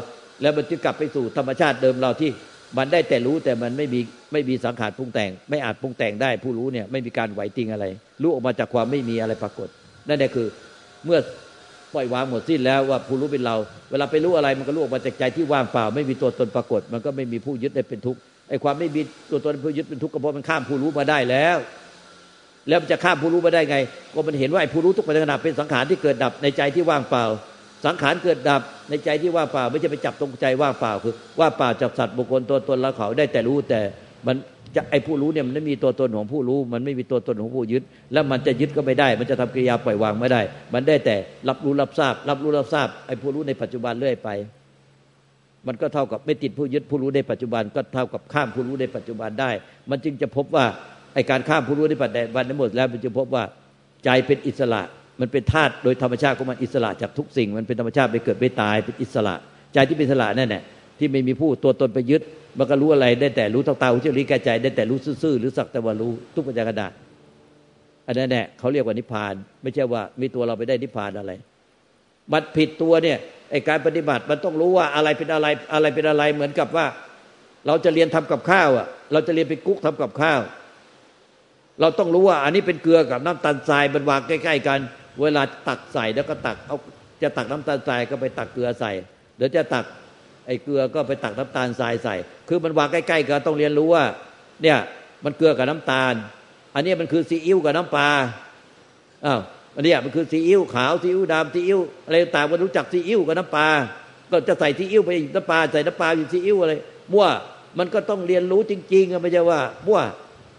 [0.42, 2.30] แล้วมันจะกลับไปสู่ธรรมชาติเดิมเราที่
[2.78, 4.00] มันได้แต่รู้แต่มันไม่มี
[4.32, 7.86] ไม่มีสังขารปรุงแต่ง ไม่อาจปรุงแต่งได้ ผู้รู้เนี่ยไม่มีการไหวติงอะไร
[8.22, 9.68] รู้ออกมาจากความไม่มีอะไรปรากฏ
[10.08, 10.48] นั่นแหละคือ
[11.06, 11.20] เมื่อ
[11.94, 13.56] ปล่อยวางหมดสิ้นแล้วว่าผู้รู้เป็นเรา
[13.92, 21.58] เวลาไปรู้อะไรมันก็รู้ออกมาจากใจที่ว่างเปล่า ไม่มีตัวตนปรากฏ มันก็ไม่มีผู้ยึดได้เป็นทุกข์ไอ้ความไม่มีตัวตนผู้ยึดเป็นทุกข์ก็เพราะมันข้ามผู้รู้มาได้แล้ว
[22.68, 23.78] แล้วมันจะข้ามผู้รู้มาได้ไง
[24.14, 27.26] ก็มันเห็นว่าไอ้ผู้รู้ทุกปัจจุบันเป็นสังขารที่เกิดดับในใจที่ว่างเปล่า
[27.86, 33.80] สังขารเกิดดับในใจที่ว่างเปล่า ไม่ใช่ไปจับตรงใจว่างเปล่าคือว่าเปล่าจับสัตว์บุคคลตัวตนละเขาได้แต่รู้แต่
[34.28, 34.36] มัน
[34.76, 40.42] จะไอ้ผู้รู้เนี่ยมันไม่มีตัวตนของผู้รู้ มันไม่มีตัวตนของผู้ยึด แล้วมันจะยึดก็ไม่ได้ มันจะทำกิริยาปล่อยวางไม่ได้
[40.74, 41.16] มันได้แต่
[41.50, 44.30] รับรู้รับทราบ รับรู้รับทราบไอ้ผู้รู้ในปัจจุบันเรื่อยไป
[45.68, 49.52] มันก็เท่ากับไม่ติดผู้ยึดผู้รู้ในปัจจุบัน ก็เท่ากับข้ามผู้รู้ในปัจจุบันได้
[49.90, 50.66] มันจึงจะพบว่า
[51.14, 53.44] ไอ้การข้ามผู้รู้ในปัจจุบันทั้งหมดแล้วมันจะพบว่า
[54.06, 54.82] ใจเป็นอิสระ
[55.22, 59.36] มันเป็นธาตุโดยธรรมชาติของมันอิสระจากทุกสิ่ง มันเป็นธรรมชาติไปเกิดไปตายเป็นอิสระ
[59.74, 60.64] ใจที่เป็นอิสระนั่นแหละ
[61.00, 62.22] ที่ไม่มีผู้ตัวตนไปยึด
[62.58, 66.92] มันก็รู้อะไรได้แต่รู้ตาตาหูจมูกลิ้นกายใจ ได้แต่รู้ซื่อหรือสักแต่ว่ารู้ทุกปัญญากระดาษ
[68.08, 71.32] อันนั้นแหละเขาเรียกว่านิพพาน ไม่ใช่ว่ามีตัวเราไปได้นิพพานอะไร
[72.32, 73.18] มันผิดตัวเนี่ย
[73.52, 76.86] ไอการปฏิบัติมันต้องรู้ว่าอะไรเป็นอะไรอะไรเป็นอะไรเหมือนกับว่า
[77.68, 80.42] เราจะเรียนทำกับข้าวอะ เราจะเรียนไปกุ๊กทำกับข้าว
[81.82, 84.80] เราต้องรู้ว่า อันนี้เป็นเกลือกับน้ำตาลทรายมันวางใกล้ ๆ กัน
[85.22, 86.78] เวลาตักใส่แล้วก็ตักเอา
[87.22, 88.92] จะตักน้ำตาลทรายก็ไปตักเกลือใส่
[89.38, 89.86] เดี๋ยวจะตัก
[90.48, 92.16] ไอ้เกลือก็ไปตักน้ำตาลทรายใส่
[92.48, 94.06] คือมันวางใกล้ๆกันต้องเรียนรู้ว่า
[94.62, 94.78] เนี่ย
[95.26, 96.14] มันเกลือกับน้ำตาล
[96.76, 98.10] อันนี้มันคือซีอิ๊วกับน้ำปลา
[99.26, 99.40] อ้าว
[99.76, 103.68] อันนี้มันคือซีอิ๊วขาวซีอิ๊วดำซีอิ๊วอะไรต่างมันรู้จักซีอิ๊วกับน้ำปลา
[104.32, 106.74] ก็จะใส่ซีอิ๊วไปน้ำปลาใส่น้ำปลาอยู่ซีอิ๊วอะไร
[107.14, 107.28] มั่ว
[107.78, 110.02] มันก็ต้องเรียนรู้จริงๆไม่ใช่ว่ามั่ว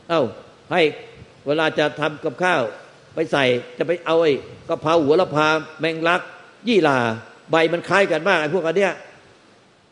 [0.08, 0.22] เอ้า
[0.72, 0.82] ให้
[1.46, 2.62] เวลาจะทำกับข้าว
[3.14, 3.44] ไปใส่
[3.78, 4.32] จะไปเอาไอ้
[4.68, 5.46] กะเพราหัวละพา
[5.80, 6.20] แมงลัก
[6.68, 6.98] ยี่ลา
[7.50, 8.92] ใบมันคล้ายกันมากไอ้พวกอันเนี้ย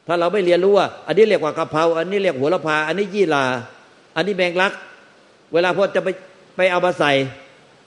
[0.07, 3.45] ถ้าเราไม่เรียนรู้ว่า อันนี้เรียกว่ากะเพราอันนี้เรียกหัวละพา อันนี้ยี่ลา
[4.17, 4.73] อันนี้แมงลัก
[5.53, 6.09] เวลาพอจะไป
[6.57, 7.13] ไปเอามาใส่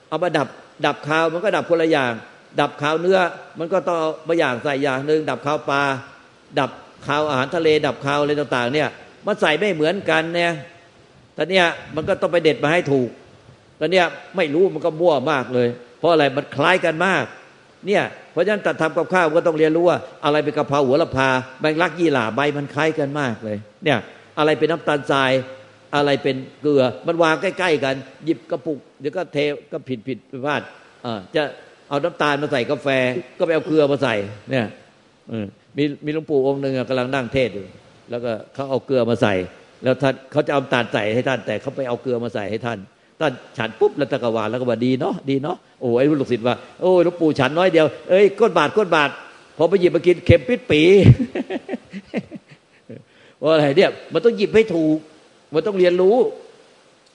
[0.08, 0.48] เอามาดับ
[0.86, 2.12] ดับคาวมันก็ดับคนละอย่าง
[2.60, 3.18] ดับคาวเนื้อ
[3.58, 5.82] มันก็ต้องเอามาอย่างใส่อย่างหนึ่งดับคาวปลา
[6.58, 6.70] ดับ
[7.06, 8.88] คาวอาหารทะเล ดับคาวอะไรต่าง ๆ เนี่ย
[9.26, 10.52] มันใส่ไม่เหมือนกันเนี่ย
[11.36, 13.10] ตอนเนี้ยมันก็ต้องไปเด็ดมาให้ถูก
[13.80, 14.06] ตอนเนี้ย
[14.36, 17.24] ไม่รู้มันก็มั่วมากเลย เพราะอะไรมันคล้ายกันมาก
[17.86, 21.28] เนี่ยเพราะฉะนั้นตัดทำกับข้าวก็ต้องเรียนรู้ว่า อะไรเป็นกะเพราหัวละพา
[21.60, 23.98] ใบลักยี่หล่าใบมันคล้ายกันมากเลย เนี่ย
[24.38, 25.32] อะไรเป็นน้ำตาลทราย
[25.96, 29.38] อะไรเป็นเกลือ มันวางใกล้ ๆ กัน หยิบกระปุกเดี๋ยวก็เท
[29.72, 30.62] ก็ผิดผิดพลาด
[31.06, 31.42] อ่าจะ
[31.88, 32.88] เอาน้ำตาลมาใส่กาแฟ
[33.38, 34.14] ก็ไปเอาเกลือมาใส่
[34.50, 34.66] เนี่ย
[35.76, 37.66] มีมีหลวงปู่องค์หนึ่งกำลังนั่งเทศอยู่
[38.10, 39.34] แล้วก็เขาเอาเกลือมาใส่
[39.82, 42.78] แล้วท่านเขาจะเอาตาลใส่ให้ท่าน แต่เขาไปเอาเกลือมาใส่ให้ท่าน
[43.24, 49.10] ท่าฉันปุ๊บแล้วตะกวาแล้วก็ว่าดีเนาะดีเนาะโอ้ไอ้ลูกศิษย์ว่าโอ้หลวงปู่ฉันน้อยเดียวเอ้ยก้นบาทก้นบาท
[49.56, 50.82] พอไปหยิบมากินเข็มปิดปี
[53.40, 54.98] ว่าอะไรเนี่ยมันต้องหยิบให้ถูก
[55.54, 56.16] มันต้องเรียนรู้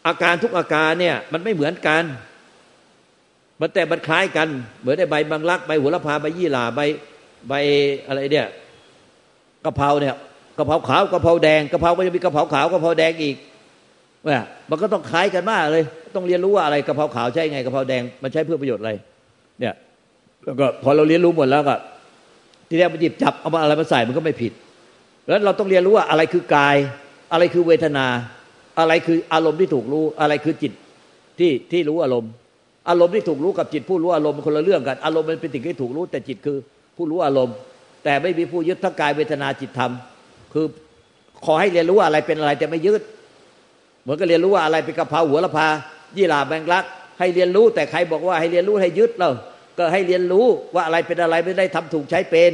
[0.07, 2.03] อาการทุกอาการเนี่ย มันไม่เหมือนกัน
[3.59, 4.47] มันแต่มันคล้ายกัน
[4.81, 6.79] เหมือนในใบบางลักใบหัวละพาใบยี่หร่าใบ
[7.47, 7.53] ใบ
[8.07, 8.47] อะไรเนี่ย
[9.65, 10.15] กะเพราเนี่ย
[10.57, 13.35] กะเพราขาวกะเพราแดงกะเพราก็จะมีกะเพราขาวกะเพราแดงอีก
[14.25, 15.83] เนี่ยมันก็ต้องคล้ายกันมากเลย
[16.15, 18.91] ต้องเรียนรู้ว่าอะไรกระเพราขาวใช่ไงกระเพราแดงมันใช้เพื่อประโยชน์อะไร
[19.59, 19.73] เนี่ย
[20.43, 21.75] แล้วก็พอเราเรียนรู้หมดแล้วก็
[22.69, 24.53] ทีแรกมันหยิบจับเอามาอะไรมาใส่มันก็ไม่ผิด
[25.27, 26.75] แล้วเราต้องเรียนรู้ว่าอะไรคือกาย
[27.31, 28.05] อะไรคือเวทนา
[28.79, 30.73] อะไรคืออารมณ์ที่ถูกรู้ อะไรคือจิต
[31.39, 32.31] ที่ที่รู้อารมณ์
[32.89, 36.57] อารมณ์ที่ถูกรู้กับจิตผู้รู้อารมณ์มันคนละเรื่องกัน อารมณ์มันเป็นสิ่งที่ถูกรู้ แต่จิตคือ
[36.95, 37.55] ผู้รู้อารมณ์
[38.03, 39.91] แต่ไม่มีผู้ยึดทั้งกายเวทนาจิตธรรม
[40.53, 40.65] คือ
[41.45, 43.01] ขอให้เรียนรู้ว่าอะไรเป็นอะไรแต่ไม่ยึด
[44.01, 45.67] เหมือนก็เรียนรู้ว่าอะไรเป็นกะเพราหัวละพา
[46.17, 46.85] ยี่หร่าแบงลัก
[47.19, 49.29] ให้เรียนรู้แต่ใครบอกว่าให้เรียนรู้ให้ยึดเรา
[49.77, 50.45] ก็ให้เรียนรู้
[50.75, 52.51] ว่าอะไรเป็นอะไรไม่ได้ทำถูกใช้เป็น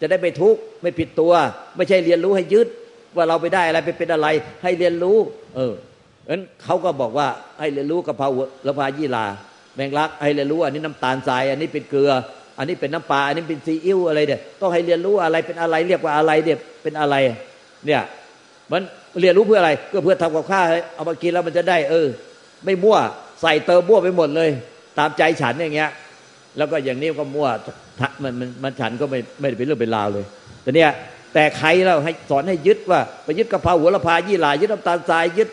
[0.00, 1.32] จะได้ไม่ทุกข์ไม่ผิดตัว
[1.76, 2.68] ไม่ใช่เรียนรู้ให้ยึด
[3.16, 4.28] ว่าเราไปได้อะไรไปเป็นอะไร
[4.62, 5.16] ให้เรียนรู้
[5.56, 5.72] เออ
[6.28, 7.28] งั้นเขาก็บอกว่า
[7.60, 9.24] ให้เรียนรู้กะเพราหัวละพายี่หร่า
[9.74, 12.12] แบงลักให้เรียนรู้อันนี้น้ำตาลทรายอันนี้เป็นเกลือ
[12.58, 17.16] อันนี้เป็นน้ำปลาอันนี้เป็นซีอิ๊วอะไรเนี่ยต้องให้เรียนรู้อะไรเป็นอะไร เรียกว่าอะไรเนี่ยเป็นอะไร
[17.86, 18.00] เนี่ย
[18.72, 18.82] มัน
[19.20, 22.08] เรียนรู้เพื่ออะไรก็เพื่อทำกับข้าวเอามากินแล้วมันจะได้ เออ
[22.64, 22.98] ไม่มั่ว
[23.42, 24.50] ใส่เติมมั่วไปหมดเลย
[24.98, 25.90] ตามใจฉันอย่างเงี้ย
[26.56, 27.48] แล้วก็อย่างนี้ก็มั่ว
[28.22, 30.24] มันมันมันฉันก็ไม่ไม่ได้เป็นเรื่องเป็นราวเลย
[30.62, 30.90] แต่เนี้ย
[31.34, 35.48] แต่ใครเราให้สอนให้ยึดว่าไปยึดกระเพราหัวละพายี่หร่ายึดน้ำตาลทรายยึด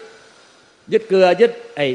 [0.92, 1.88] ยึดเกลือยึดไอ้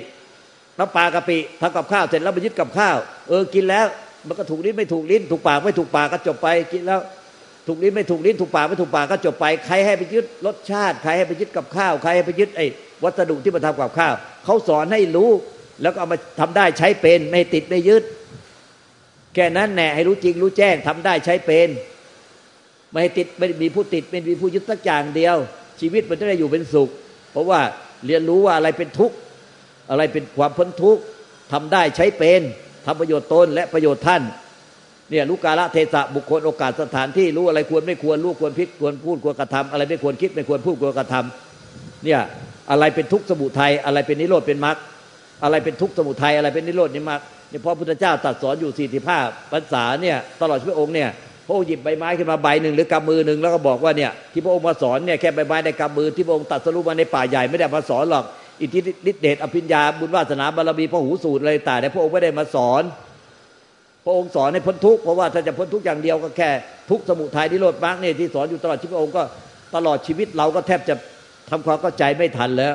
[0.79, 2.96] น้ำปลากะปิทำกับข้าวเสร็จแล้วไปยึดกับข้าว
[3.29, 3.87] เออกินแล้ว
[4.29, 7.00] มันก็ถูกลิ้นไม่ถูกลิ้น ถูกปากไม่ถูกปากก็จบไปกินแล้ว
[7.66, 12.66] ถูกลิ้นไม่ถูกลิ้นถูกปากไม่ถูกปากก็จบไป ใครให้ไปยึดรสชาติ ใครให้ไปยึดกับข้าว ใครให้ไปยึดไอ้
[13.05, 14.14] วัสดุที่มาทำกับข้าว
[14.45, 15.31] เขาสอนให้รู้
[15.83, 18.03] แล้วก็เอามาทำได้ใช้เป็นไม่ติดไม่ยึด
[19.35, 21.69] แค่นั้นแน่ให้รู้จริงรู้แจ้งทำได้ใช้เป็น
[22.93, 25.37] ไม่ติดไม่มีผู้ติดไม่มีผู้ยึดสักอย่างเดียว
[25.81, 26.90] ชีวิตมันจะได้อยู่เป็นสุข
[27.33, 27.61] เพราะว่า
[28.07, 29.17] เรียนรู้ว่าอะไรเป็นทุกข์
[29.90, 31.03] อะไรเป็นความพ้นทุกข์
[31.53, 32.43] ทำได้ใช้เป็น
[32.87, 34.23] ทำประโยชน์ตนและประโยชน์ท่าน
[35.11, 42.21] เนี่ยรู้กาละเทศะบุคคลโอกาสสถานที่รู้อะไรควรไม่ควรรู้ควรพิจควรพูดควรกระทำอะไรไม่ควรคิดไม่ควรพูดควรกระทำเนี่ย
[42.70, 44.77] อะไรเป็นทุกข์สมุทัยอะไรเป็นนิโรธเป็นมรรค
[45.44, 49.18] อะไรเป็นทุกข์สมุทัยอะไรเป็นนิโรธนิมรรคเนี่ยพอพุทธเจ้าตรัสสอนอยู่สี่สิบห้า
[49.53, 51.09] พรรษาเนี่ยตลอดชีวิตองค์เนี่ย
[51.46, 58.24] พระองค์หยิบใบไม้ขึ้นมาใบหนึ่งหรือกำมือหนึ่งแล้วก็บอกว่าเนี่ยที่พระองค์มาสอนเนี่ยแค่ใบไม้ในกำมือที่พระองค์ตัดสรุปมาในป่าใหญ่ไม่ได้มาสอนหรอก
[58.62, 62.83] อิทธิฤทธิเดชอภิญญาบุญวาสนาบารมีพระหูสูตรอะไรต่างแต่พระองค์ไม่ได้มาสอน
[64.05, 66.50] พระองค์สอนให้พ้นทุกข์เพราะว่าถ้าจะพ้นทุกข์อย่างเดียวก็แค่
[66.90, 69.22] ทุกข์สมุทัยนิโรธมรรคเนี่ยที่สอนอยู่ตลอดชีวิตพระองค์ก็
[69.74, 70.94] ตลอดชีวิตเราก็แทบจะ
[71.50, 72.74] ทำความเข้าใจไม่ทันแล้ว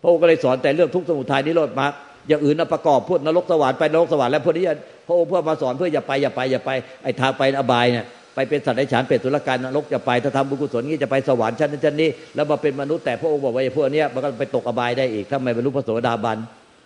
[0.00, 1.92] พระองค์ก็เลยสอนแต่เรื่องทุกข์สมุทัยนิโรธมรรค
[2.28, 4.64] อย่างอื่นประกอบพูดนรกสวรรค์ไปนรกสวรรค์แล้วพวกนี้
[5.06, 6.70] พระองค์เพื่อมาสอนเพื่ออย่าไปอย่าไปอย่าไป
[7.02, 16.38] ไอ้ทางไปอบายเนี่ยไปเป็นสัตว์ในฉานเป็ดตุลการนรกจะไปถ้าทำบุญกุศลนี้จะไปสวรรค์ชั้นนั้นชั้นนี้แล้วมาเป็นมนุษย์แต่พระองค์บอกว่าไอ้พวกนี้มันก็ไปตกอบายได้อีกถ้าไม่บรรลุพระโสดาบัน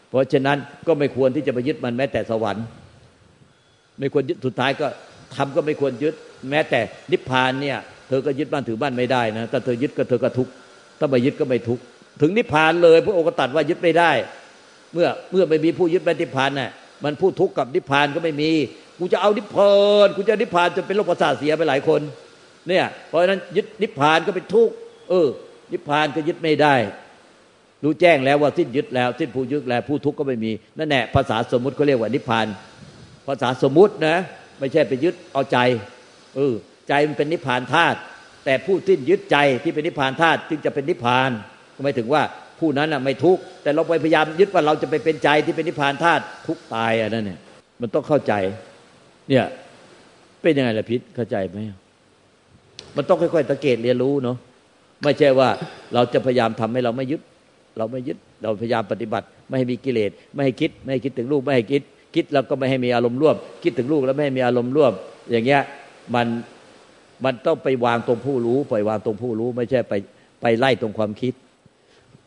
[0.08, 2.64] เพราะฉะนั้นก็ไม่ควรที่จะไปยึดมันแม้แต่สวรรค์
[3.98, 4.86] ไม่ควรยึดสุดท้ายก็
[5.34, 6.14] ทำก็ไม่ควรยึด
[6.50, 6.80] แม้แต่
[7.10, 7.78] นิพพานเนี่ย
[8.08, 10.52] เธอก็ยึดบ้านถือบ้านไม่ได้นะถ้าเธอยึดก็เธอก็ทุกข์
[10.98, 11.82] ถ้าไม่ยึดก็ไม่ทุกข์
[12.20, 14.10] ถึงนิพพานเลย พระองค์ก็ตัดว่ายึดไม่ได้
[14.92, 16.70] เมื่อเมื่อไม่มีผู้ยึดแม้นิพพานน่ะ
[17.04, 18.50] มันผู้ทุกข์กับนิพพานก็ไม่มี
[18.98, 22.00] กูจะเอานิพพานกูจะนิพพานจนเป็นโรคประสาทเสียไปหลายคน
[22.68, 24.74] เนี่ยเพราะฉะนั้นยึดนิพพานก็เป็นทุกข์
[25.10, 25.28] เออ
[25.72, 26.74] นิพพานก็ยึดไม่ได้
[27.84, 32.46] รู้แจ้งแล้วว่าสิ้นยึดแล้ว สิ้นผู้ยึดแล้วผู้ทุกข์ก็ไม่มีนั่นแหละภาษาสมมุติเขาเรียกว่านิพพาน
[33.28, 34.16] ภาษาสมมุตินะ
[34.58, 35.58] ไม่ใช่ไปยึดเอาใจ
[36.36, 36.54] เออ
[36.88, 37.98] ใจมันเป็นนิพพานธาตุ
[38.44, 41.30] แต่ผู้สิ้นยึดใจที่เป็นนิพพานธาตุจึงจะเป็นนิพพาน
[41.74, 42.22] ก็หมายถึงว่า
[42.60, 47.40] ผู้นั้นอะไม่ทุกข์แต่เราไปพยายามยึดว่าเราจะไปเป็นใจที่เป็นนิพพานธาตุทุกตายอะนั่นเนี่ย
[47.80, 48.32] มันต้องเข้าใจ
[49.28, 49.44] เนี่ย
[50.42, 51.58] เป็นยังไงล่ะพิษเข้าใจไหม
[52.96, 54.36] มันต้องค่อยๆสังเกตเรียนรู้เนาะ
[55.02, 55.48] ไม่ใช่ว่า
[55.94, 57.20] เราจะพยายามทำให้เราไม่ยึด
[57.78, 61.82] เราไม่ยึดเราพยายามปฏิบัติ ไม่ให้มีกิเลสไม่ให้คิด ไม่ให้คิดถึงลูกไม่ให้คิด
[62.14, 64.92] คิดแล้วก็ไม่ให้มีอารมณ์ร่วม คิดถึงลูกแล้วไม่ให้มีอารมณ์ร่วม
[65.30, 65.60] อย่างเงี้ย
[66.14, 66.26] มัน
[67.24, 69.94] มันต้องไปวางตรงผู้รู้ปล่อยวางตรงผู้รู้ ไม่ใช่ไป
[70.42, 71.34] ไปไล่ตรงความคิด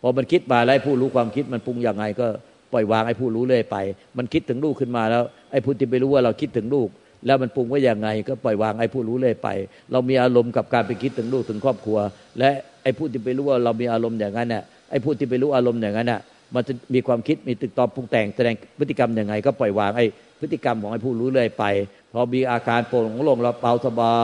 [0.02, 2.28] พอมันคิดมาแล้วผู้รู้ความคิดมันปรุงยังไง ก็
[2.74, 3.78] ปล่อยวางไอ้ผู้รู้เรื่อยไป
[4.18, 6.90] มันคิดถึงลูกขึ้นมาแล้ว ไอ้ผู้ที่ไปรู้ว่าเราคิดถึงลูก
[7.26, 9.50] แล้วมันปรุงว่าย่างไง ก็ปล่อยวางไอ้ผู้รู้เรื่อยไป
[9.92, 11.98] เรามีอารมณ์กับการไปคิดถึงลูกถึงครอบครัว
[12.40, 12.50] และ
[12.84, 16.22] ไอ้ผู้ที่ไปรู้ว่าเรามีอารมณ์อย่างนั้นเนี่ยไอ้ผู้ที่ไปรู้อารมณ์อย่างนั้นน่ะ
[16.56, 20.06] มันจะมีความคิดมีตึกตอบปรุงแต่งแสดงพฤติกรรมย่างไง ก็ปล่อยวางไอ้
[20.42, 21.66] พฤติกรรมของไอ้ผู้รู้เรื่อยไป
[22.14, 24.18] พอมีอาการโปร่งโล่งเราเบาสบา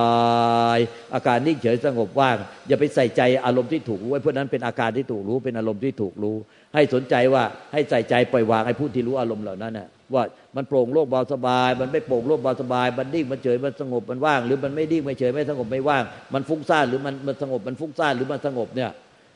[0.76, 0.78] ย
[1.14, 6.36] อาการนิ่งเฉยสงบว่าง อย่าไปใส่ใจอารมณ์ที่ถูกรู้ไว้เพราะนั้นเป็นอาการที่ถูกรู้เป็นอารมณ์ที่ถูกรู้
[6.76, 10.24] ให้สนใจว่าให้ใส่ใจปล่อยวางไอ้ผู้ที่รู้อารมณ์เหล่านั้นน่ะว่า
[10.56, 18.92] มันโปร่งโล่งเบาสบาย มันไม่โปร่งโล่งเบาสบาย มันนิ่งมันเฉยมันสงบมันว่าง หรือมันไม่นิ่งไม่เฉยไม่สงบไม่ว่าง มันฟุ้งซ่านหรือมันมันสงบมันฟุ้งซ่านหรือมันสงบเนี่ย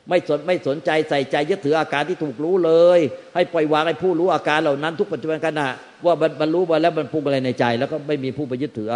[0.09, 2.99] ไม่สนไม่สนใจใส่ใจยึดถืออาการที่ถูกรู้เลย
[3.35, 5.67] ให้ปล่อยวางให้ผู้รู้อาการเหล่านั้น ทุกปัจจุบันขณะ
[6.05, 8.89] ว่ามันรู้มาแล้วมันปรุงอะไรในใจ แล้วก็ไม่มีผู้ไปยึดถือ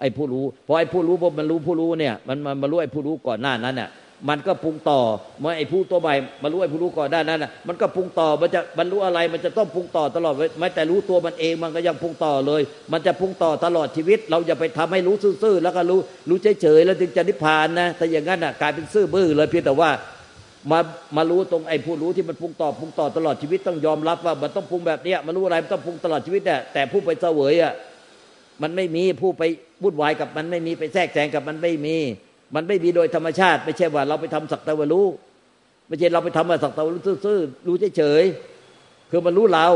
[0.00, 3.90] ไอ้ผู้รู้พอไอ้ผู้รู้พอมันรู้ผู้รู้เนี่ยมันมันมารู้ไอ้ผู้รู้ก่อนหน้านั้นเนี่ย
[4.28, 5.00] มันก็ปรุงต่อ
[5.40, 19.90] เมื่อไอ้ผู้ตัวใหม่มารู้ไอ้ผู้รู้ก่อนด้านนั้นน่ะมันก็ปรุงต่อมันจะบรรลุอะไร มันจะต้องปรุงต่อตลอดไม่แต่รู้ตัวมันเองมันก็ยังปรุงต่อเลย มันจะปรุงต่อตลอดชีวิต เราอย่าไปทำให้รู้ซื่อๆแล้วก็รู้รู้เฉยๆแล้วถึงจะนิพพานนะแต่อย่างนั้นอะกลายเป็นซื่อบื้อเลยเพียงแต่ว่า
[20.70, 20.78] มา
[21.16, 27.72] มารู้ตรงไอ้ผู้รู้ที่มันปรุงต่อปรุงต่อตลอดชีวิตต้องยอมรับว่ามันต้องปรุงแบบเนี้ยมันรู้อะไรมันต้องปรุงตลอดชีวิตเนี่ยแต่ผู้ไปเสวยอะ
[28.62, 29.42] มันไม่มีผู้ไป
[29.82, 31.96] วุ่นวายกับมันไม่มีไปแทรกแซงกับมันไม่มี
[32.54, 35.06] มันไม่มีโดยธรรมชาติ ไม่ใช่ว่าเราไปทำสักตะวันรู้
[35.88, 39.66] ไม่ใช่เราไปทำมาสักตะวันรู้ซื่อๆรู้เฉยๆคือมันรู้เรา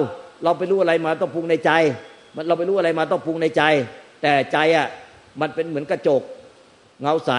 [0.44, 1.70] เราไปรู้อะไรมาต้องปรุงในใจ
[2.35, 3.62] มันเราไปรู้อะไรมาต้องปรุงในใจ
[4.22, 4.87] แต่ใจอะ
[5.40, 6.22] มันเป็นเหมือนกระจก
[7.03, 7.33] เงาใส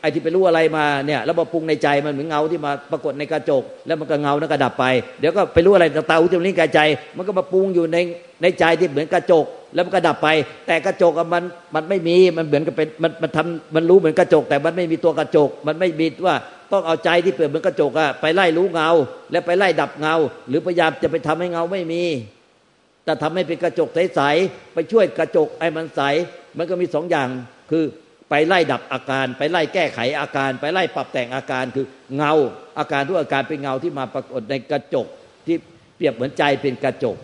[0.00, 4.84] ไอ้ที่ไปรู้อะไรมาเนี่ยแล้วมาปรุงในใจมันเหมือนเงาที่มาปรากฏในกระจก แล้วมันก็เงาแล้วก็ดับไป
[5.20, 6.80] เดี๋ยวก็ไปรู้อะไรตาหูจมูกลิ้นกายใจ
[7.16, 7.96] มันก็มาปรุงอยู่ใน
[8.42, 10.28] ในใจที่เหมือนกระจก แล้วมันก็ดับไป
[10.66, 11.42] แต่กระจกมัน
[11.74, 16.34] มันไม่มีมันเหมือนกับเป็นมันมันทำมันรู้เหมือนกระจก แต่มันไม่มีตัวกระจก มันไม่มีว่า
[16.72, 18.90] ต้องเอาใจที่เปลี่ยนเหมือนกระจกอะไปไล่รู้เงา
[19.30, 20.14] แล้วไปไล่ดับเงา
[20.48, 22.02] หรือพยายามจะไปทำให้เงาไม่มี
[23.04, 26.00] แต่ทำให้เป็นกระจกใสๆไปช่วยกระจกไอ้มันใส
[26.58, 27.28] มันก็มีสองอย่าง
[27.70, 27.84] คือ
[28.30, 31.86] ไปไล่ดับอาการ ไปไล่แก้ไขอาการ ไปไล่ปรับแต่งอาการคือ
[32.16, 32.32] เงา
[32.78, 35.06] อาการทุกอาการเป็นเงาที่มาปรากฏในกระจก
[35.46, 35.56] ที่
[35.96, 37.16] เปรียบเหมือนใจเป็นกระจก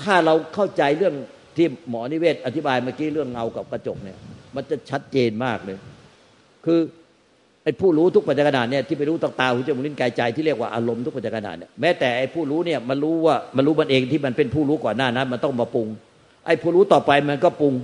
[0.00, 1.14] ถ้าเราเข้าใจเรื่อง
[1.56, 4.18] ที่หมอนิเวศ อธิบายเมื่อกี้เรื่องเงากับกระจกเนี่ย
[4.54, 5.78] มันจะชัดเจนมากเลย
[6.66, 6.80] คือ
[7.64, 15.88] ไอ้ผู้รู้ทุกปัจจุบันเนี่ยที่ไปรู้ตางๆหูจมูกลิ้นกายใจที่เรียกว่าอารมณ์ทุกปัจจุบันเนี่ยแม้แต่ไอ้ผู้รู้เนี่ยมันรู้ว่ามันรู้มันเองที่มันเป็นผู้รู้ก่อนหน้านั้น มันต้องมาปรุง
[16.46, 17.74] ไอ้ผู้รู้ต่อไปมันก็ปรุง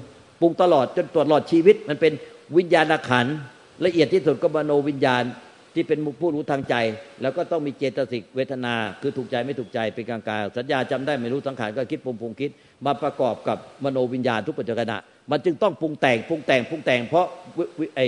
[0.41, 2.13] ปรุงตลอดจนตลอดชีวิต มันเป็น
[2.57, 3.27] วิญญาณขัน
[3.85, 5.23] ละเอียดที่สุดก็มโนวิญญาณ
[5.75, 6.75] ที่เป็นผู้รู้ทางใจ
[7.23, 12.51] แล้วก็ต้องมีเจตสิกเวทนา คือถูกใจไม่ถูกใจเป็นกลางกายสัญญาจำได้ไม่รู้สังขารก็คิดปรุงปรุงคิด
[12.87, 14.95] มาประกอบกับมโนวิญญาณทุกปัจจุบัน
[15.31, 17.27] มันจึงต้องปรุงแต่งปรุงแต่งปรุงแต่งเพราะ
[17.97, 18.07] ไอ้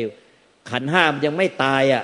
[0.70, 2.02] ขันห้ามันยังไม่ตายอะ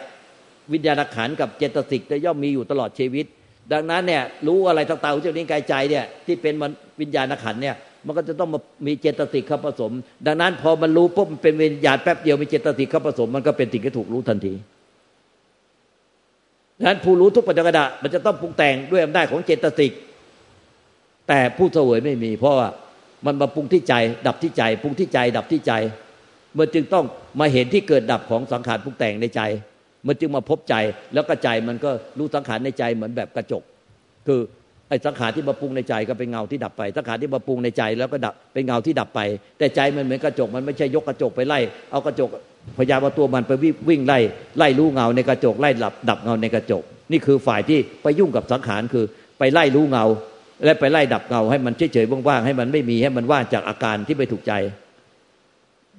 [0.73, 3.27] วิญญาณขันกับเจตสิกจะย่อมมีอยู่ตลอดชีวิต
[3.73, 6.55] ดังนั้นเนี่ยรู้อะไรต่างๆเจ้านี้กายใจเนี่ยที่เป็น
[7.01, 9.93] วิญญาณขันเนี่ย มันก็จะต้องมามีเจตสิกเข้าผสม
[10.27, 14.55] ดังนั้น พอมันรู้ปุ๊บมันเป็นวิญญาณแป๊บเดียวมีเจตสิกเข้าผสม มันก็เป็นสิ่งที่ถูกรู้ทันที
[16.79, 19.93] ดังนั้นผู้รู้ทุกปัจจุบันมันจะต้องปรุงแต่งด้วยอำนาจของเจตสิก
[21.29, 22.69] แต่ผู้เสวยไม่มี เพราะว่า
[23.27, 23.95] มันมาปรุงที่ใจ
[24.27, 25.73] ดับที่ใจปรุงที่ใจ ดับที่ใจ
[26.59, 27.05] มันจึงต้อง
[27.41, 29.41] มาเห็นที่เกิดดับของสังขารปรุงแต่งในใจ
[30.07, 30.75] มันจึงมาพบใจ
[31.15, 33.63] แล้วก็ใจมันก็รู้สังขารในใจเหมือนแบบกระจก
[34.27, 34.41] คือ
[34.89, 39.21] ไอ้สังขารที่มาปรุงในใจก็เป็นเงาที่ดับไปสังขารที่มาปรุงในใจแล้วก็ดับเป็นเงาที่ดับไป
[39.59, 41.59] แต่ใจมันเหมือนกระจกมันไม่ใช่ยกกระจกไปไล่
[41.91, 42.29] เอากระจก
[42.79, 43.53] พยายามเอาตัวมันไป
[43.89, 44.19] วิ่งไล่
[44.59, 49.05] ไล่รู้เงาในกระจกไล่ดับดับเงาในกระจก นี่คือฝ่ายที่ไปยุ่งกับสังขารคือ
[49.39, 50.05] ไปไล่รู้เงา
[50.65, 54.53] และไปไล่ดับเงาให้มันเฉยๆว่างๆให้มันไม่มีให้มันว่างจากอาการที่ไม่ถูกใจ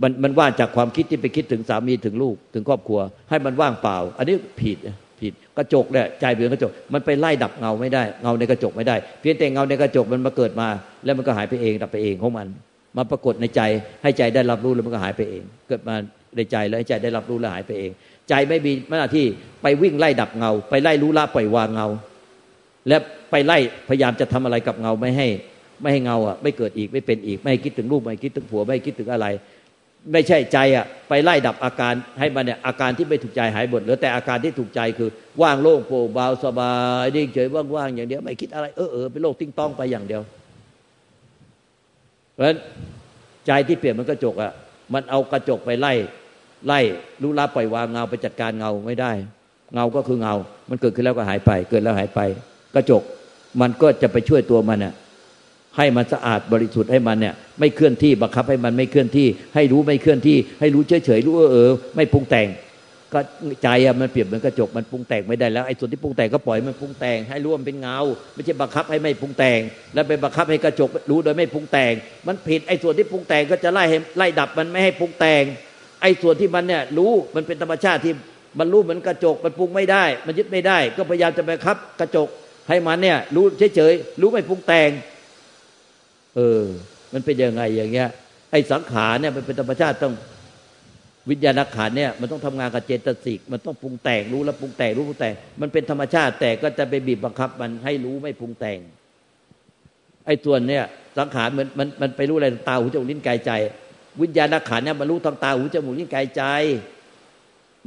[0.01, 4.77] มันมันว่างจากความคิดที่ไปคิดถึงสามีถึงลูกถึงครอบครัว ให้มันว่างเปล่า อันนี้ผิด
[5.21, 10.67] ผิดกระจกเนี่ยใจเป็นกระจก มันไปไล่ดับเงาไม่ได้ เงาในกระจกไม่ได้ เพียงแต่เงาในกระจกมันมาเกิดมา
[11.05, 12.47] แล้วมันก็หายไปเองดับไปเองของมัน
[12.97, 13.61] มาปรากฏในใจ
[14.03, 15.95] ให้ใจได้รับรู้แล้วมันก็หายไปเอง เกิดมา
[16.35, 17.91] ในใจแล้วให้ใจได้รับรู้แล้วหายไปเอง
[18.29, 19.25] ใจไม่มีหน้าที่
[19.61, 21.87] ไปวิ่งไล่ดับเงา ไปไล่รู้ละปล่อยวางเงา
[22.87, 22.97] และ
[23.31, 23.57] ไปไล่
[23.89, 25.27] พยายามจะทำอะไรกับเงาไม่ให้
[25.81, 29.27] ไม่ให้เงาอะไม่เกิดอีกไม่เป็นอีกไม่ให้คิดถึงลูกไม่คิดถึงผัวไม่คิดถึงอะไร
[30.11, 35.09] ไม่ใช่ใจอะไปไล่ดับอาการให้มันเนี่ยอาการที่ไม่ถูกใจหายหมดเหลือแต่อาการที่ถูกใจคือ
[35.41, 36.71] ว่างโล่งโปร่งเบาสบา
[37.03, 40.21] ยดิ่งเฉยว่างๆอย่างเดียวไม่คิดอะไรเออเออเป็นโลกติ้งต้องไปอย่างเดียว
[42.33, 42.57] เพราะฉะนั้น
[43.47, 44.51] ใจที่เปลี่ยนมันกระจกอะ
[44.93, 45.93] มันเอากระจกไปไล่
[46.67, 46.79] ไล่
[47.21, 49.11] รู้ละปล่อยวางเงาไปจัดการเงาไม่ได้
[49.73, 50.35] เงาก็คือเงา
[50.69, 52.19] มันเกิดขึ้นแล้วก็หายไป เกิดแล้วหายไป
[52.75, 53.01] กระจก
[53.61, 54.93] มันก็จะไปช่วยตัวมันน่ะ
[55.77, 62.47] ให้มันสะอาดบริสุทธิ์ให้มันเนี่ยไม่เคลื่อนที่บังคับให้มันไม่เคลื่อนที่ ให้รู้ไม่เคลื่อนที่ ให้รู้เฉยเฉยรู้เออเออไม่ปรุงแต่ง
[63.13, 63.19] ก็
[63.63, 67.99] ใจอะมันเปรียบเหมือนกระจกมันปรุงแต่งไม่ได้แล้วไอ้ส่วนที่ปรุงแต่งก็ปล่อยมันปรุงแต่ง ให้รู้มันเป็นเงา
[68.33, 69.59] ไม่ใช่บังคับให้ไม่ปรุงแต่ง
[69.93, 71.93] แล้วไปบังคับให้กระจกรู้โดยไม่ปรุงแต่ง
[72.27, 75.43] มันผิดไอ้ส่วนที่ปรุงแต่งก็จะไล่ให้ไล่ดับมันไม่ให้ปรุงแต่ง
[76.01, 78.13] ไอ้ส่วนที่มันเนี่ยรู้มันเป็นธรรมชาติที่
[78.59, 82.29] มันรู้เหมือนกระจกมันปรุงไม่ได้ มันยึดไม่ได้ ก็พยายามจะไปคับกระจก
[82.69, 84.89] ให้มันเนี่ยรู้เฉยๆรู้ไม่ปรุงแต่ง
[86.35, 86.63] เออ
[87.13, 88.09] มันเป็นยังไงอย่างเงี้ย
[88.51, 90.13] ไอ้สังขารเนี่ยมันเป็นธรรมชาติต้อง
[91.29, 98.79] วิญญาณขันเนี่ยมันต้องทำงานกับเจตสิกมันต้องปรุงแต่งรู้แล้วปรุงแต่งรู้ปรุงแต่งมันเป็นธรรมชาติแต่ก็จะไปบีบบังคับมันให้รู้ไม่ปรุงแต่ง
[100.25, 100.83] ไอ้ส่วนเนี่ย
[101.17, 103.51] สังขารมันมันมันไปรู้อะไรตาหูจมูกลิ้นกายใจ
[104.21, 106.43] วิญญาณขันเนี่ยมันรู้ทางตาหูจมูกลิ้นกายใจ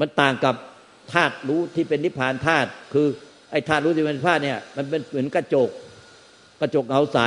[0.01, 0.55] มันต่างกับ
[1.13, 3.07] ธาตุรู้ที่เป็นนิพพานธาตุคือ
[3.51, 5.71] ไอ้ธาตุรู้ที่เป็นนิพพานเนี่ยมันเป็นเหมือนกระจก
[6.61, 7.19] กระจกเงาใส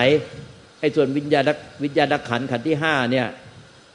[0.81, 1.49] ไอ้ส่วนวิญญาณ
[1.83, 3.27] วิญญาณขันขันที่ห้าเนี่ย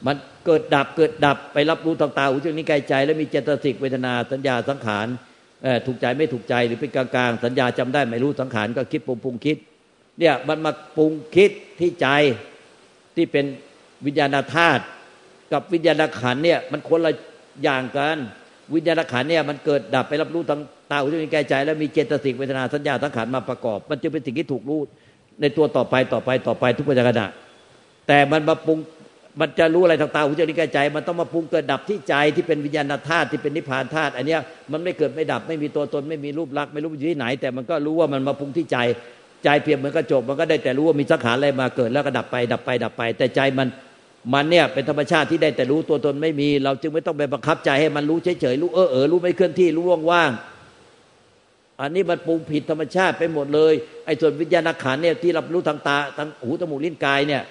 [0.07, 5.07] มันเกิดดับเกิดดับไปรับรู้ต่างตาหูจมูกนิ้วกายใจ แล้วมีเจตสิกเวทนาสัญญาสังขาร
[5.85, 9.57] ถูกใจไม่ถูกใจหรือเป็นกลางๆสัญญาจำได้ไม่รู้สังขารก็คิดปรุงปรุงคิด
[10.19, 12.07] เนี่ยมันมาปรุงคิดที่ใจ
[13.15, 13.45] ที่เป็น
[14.05, 14.83] วิญญาณธาตุ
[15.53, 17.11] กับวิญญาณขันเนี่ยมันคนละ
[17.63, 18.17] อย่างกัน
[18.75, 24.81] วิญญาณขันเนี่ยมันเกิดดับไปรับรู้ทางตาหูจมูกนิ้วกายใจ แล้วมีเจตสิกเวทนาสัญญาสังขารมาประกอบ มันจะเป็นสิ่งที่ถูกรู้
[25.41, 27.21] ในตัวต่อไปต่อไปต่อไปทุกปัจจุบัน
[28.07, 28.77] แต่มันมาปรุง
[29.39, 34.39] มันจะรู้อะไรทางตาหูจมูกลิ้นกายใจ มันต้องมาปรุงเกิดดับที่ใจที่เป็นวิญญาณธาตุที่เป็นนิพพานธาตุอันเนี้ย
[34.71, 38.77] มันไม่เกิดไม่ดับไม่มีตัวตนไม่มีรูปลักษณ์ไม่รู้อยู่ที่ไหน แต่มันก็รู้ว่ามันมาปรุงที่ใจ
[39.43, 43.67] ใจเพียงเหมือนกระจกมันก็ได้แต่รู้ว่ามีสังขารอะไรมาเกิดแล้วก็ดับไป ดับไปดับไป แต่ใจมัน
[44.33, 50.56] มันเนี่ยเป็นธรรมชาติที่ได้แต่รู้ตัวตนไม่มี เราจึงไม่ต้องไปบังคับใจให้มันรู้เฉยๆรู้เออเออรู้ไม่เคลื่อนที่รู้ว่างๆ
[51.81, 53.73] อันนี้มันปรุงผิดธรรมชาติไปหมดเลย
[54.05, 57.41] ไอ้ส่วนวิญญาณขันเนี่ยที่รับรู้ทางตาทางหูจมูกลิ้นกายเนี่ย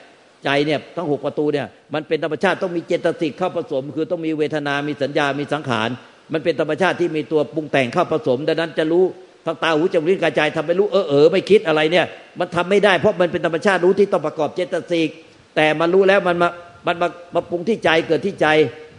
[0.45, 5.89] ใจเนี่ยทั้งหกประตูเนี่ยมันเป็นธรรมชาติต้องมีเจตสิกเข้าผสม คือต้องมีเวทนา มีสัญญา มีสังขาร
[6.33, 9.05] มันเป็นธรรมชาติที่มีตัวปรุงแต่งเข้าผสม ดังนั้นจะรู้
[9.47, 12.07] ทางตาหูจมูกลิ้นกายใจทำไปรู้เออเออไม่คิดอะไรเนี่ย
[12.39, 15.09] มันทำไม่ได้เพราะมันเป็นธรรมชาติรู้ที่ต้องประกอบเจตสิก
[15.57, 16.49] แต่มันรู้แล้วมันมา
[16.87, 18.47] มันมามาปรุงที่ใจเกิดที่ใจ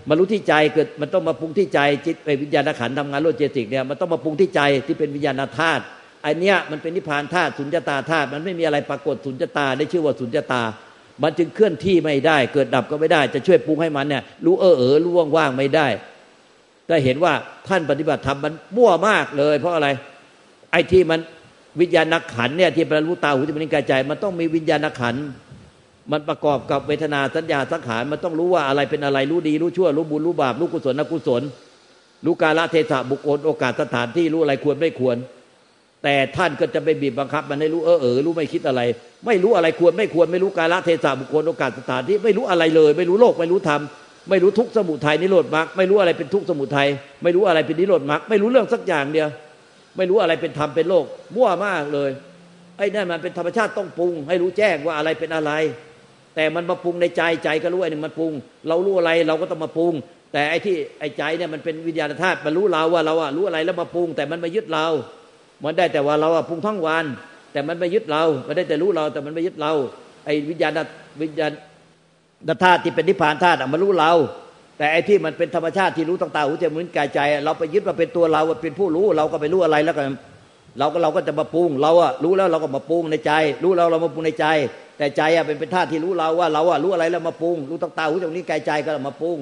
[0.10, 5.84] มารู้ที่ใจเกิดมันต้องมาปรุงที่ใจจิตวิญญาณขันทำงานร่วมเจติกเนี่ยมันต้องมาปรุงที่ใจที่เป็นวิญญาณธาตุ
[6.24, 10.62] ไอเนี้ยมันเป็นนิพพานธาตุสุญญตาธาตุมันไม่มีอะไรปรากฏสุญญตาได้ชื่อว่าสุญญตา
[11.24, 15.88] มันจึงเคลื่อนที่ไม่ได้ เกิดดับก็ไม่ได้ จะช่วยปรุงให้มันเนี่ยรู้เออเออรู้ว่างๆไม่ได้
[16.88, 17.34] แต่เห็นว่า
[17.68, 19.88] ท่านปฏิบัติธรรมมันมั่วมากเลย เพราะอะไร
[20.72, 21.20] ไอ้ที่มัน
[21.82, 25.16] วิญญาณขันเนี่ยที่บรรลุตาหูจมูกลิ้นกายใจ มันต้องมีวิญญาณขัน
[26.12, 31.42] มันประกอบกับเวทนาสัญญาสังขารมันต้องรู้ว่าอะไรเป็นอะไรรู้ดีรู้ชั่วรู้บุญรู้บาปรู้กุศลอกุศล
[32.26, 35.18] รู้กาลเทศะบุคคลโอกาสสถานที่รู้อะไรควรไม่ควร
[36.04, 38.82] แต่ท่านก็จะไปบีบบังคับ มันให้รู้เออเออรู้ไม่คิดอะไร
[39.26, 43.82] ไม่รู้อะไรควรไม่ควร ไม่รู้กาลเทศะบุคคลโอกาสสถานที่ไม่รู้อะไรเลย ไม่รู้โลกไม่รู้ธรรม
[44.30, 46.88] ไม่รู้ทุกสมุทัยนิโรธมรรคไม่รู้อะไรเป็นทุกสมุทัย
[47.24, 49.28] ไม่รู้อะไรเป็นนิโรธมรรคไม่รู้เรื่องสักอย่างเดียว
[49.98, 52.10] ไม่รู้อะไรเป็นธรรมเป็นโลก มั่วมากเลย
[52.78, 55.52] ไอ้นั่นมันเป็นธรรมชาติต้องปรุง ให้รู้แจ้งว่าอะไรเป็นอะไร
[56.40, 58.34] แต่มันมาปรุงในใจใจก็รู้ไอ้นี่มันปรุง
[58.68, 59.94] เรารู้อะไรเราก็ต้องมาปรุง
[60.34, 64.86] แต่ไอ้ที่ไอ้ใจเนี่ยมันเป็นวิญญาณธาตุมันรู้เราว่าเราอะรู้อะไรแล้วมาปรุง แต่มันมายึดเรา
[65.64, 67.06] มันได้แต่ว่าเราอะพุงทั้งวัน
[67.52, 69.72] แต่มันไม่ยึดเรา มันได้แต่รู้เรา แต่มันไม่ยึดเรา
[70.26, 70.72] ไอ้วิญญาณ
[71.22, 71.52] วิญญาณ
[72.64, 74.12] ธาตุที่เป็นนิพพานธาตุมันรู้เรา
[74.78, 80.06] แต่ไอ้ที่มันเป็นธรรมชาติที่รู้ต่างๆหูจมูกกายใจ เราไปยึดมาเป็นตัวเราเป็นผู้รู้เราก็ไปรู้อะไรแล้วกัน
[80.80, 83.32] เราก็เราก็จะมาปรุง เราอะรู้แล้วเราก็มาปรุงในใจ
[83.64, 84.46] รู้เราเรามาปรุงในใจ
[84.98, 89.38] แต่ใจอะเป็นเป็นธาตุที่รู้เราว่าเราอะรู้อะไรแล้วมาปรุง รู้ต่างๆหูจมูกกายใจก็มาปรุง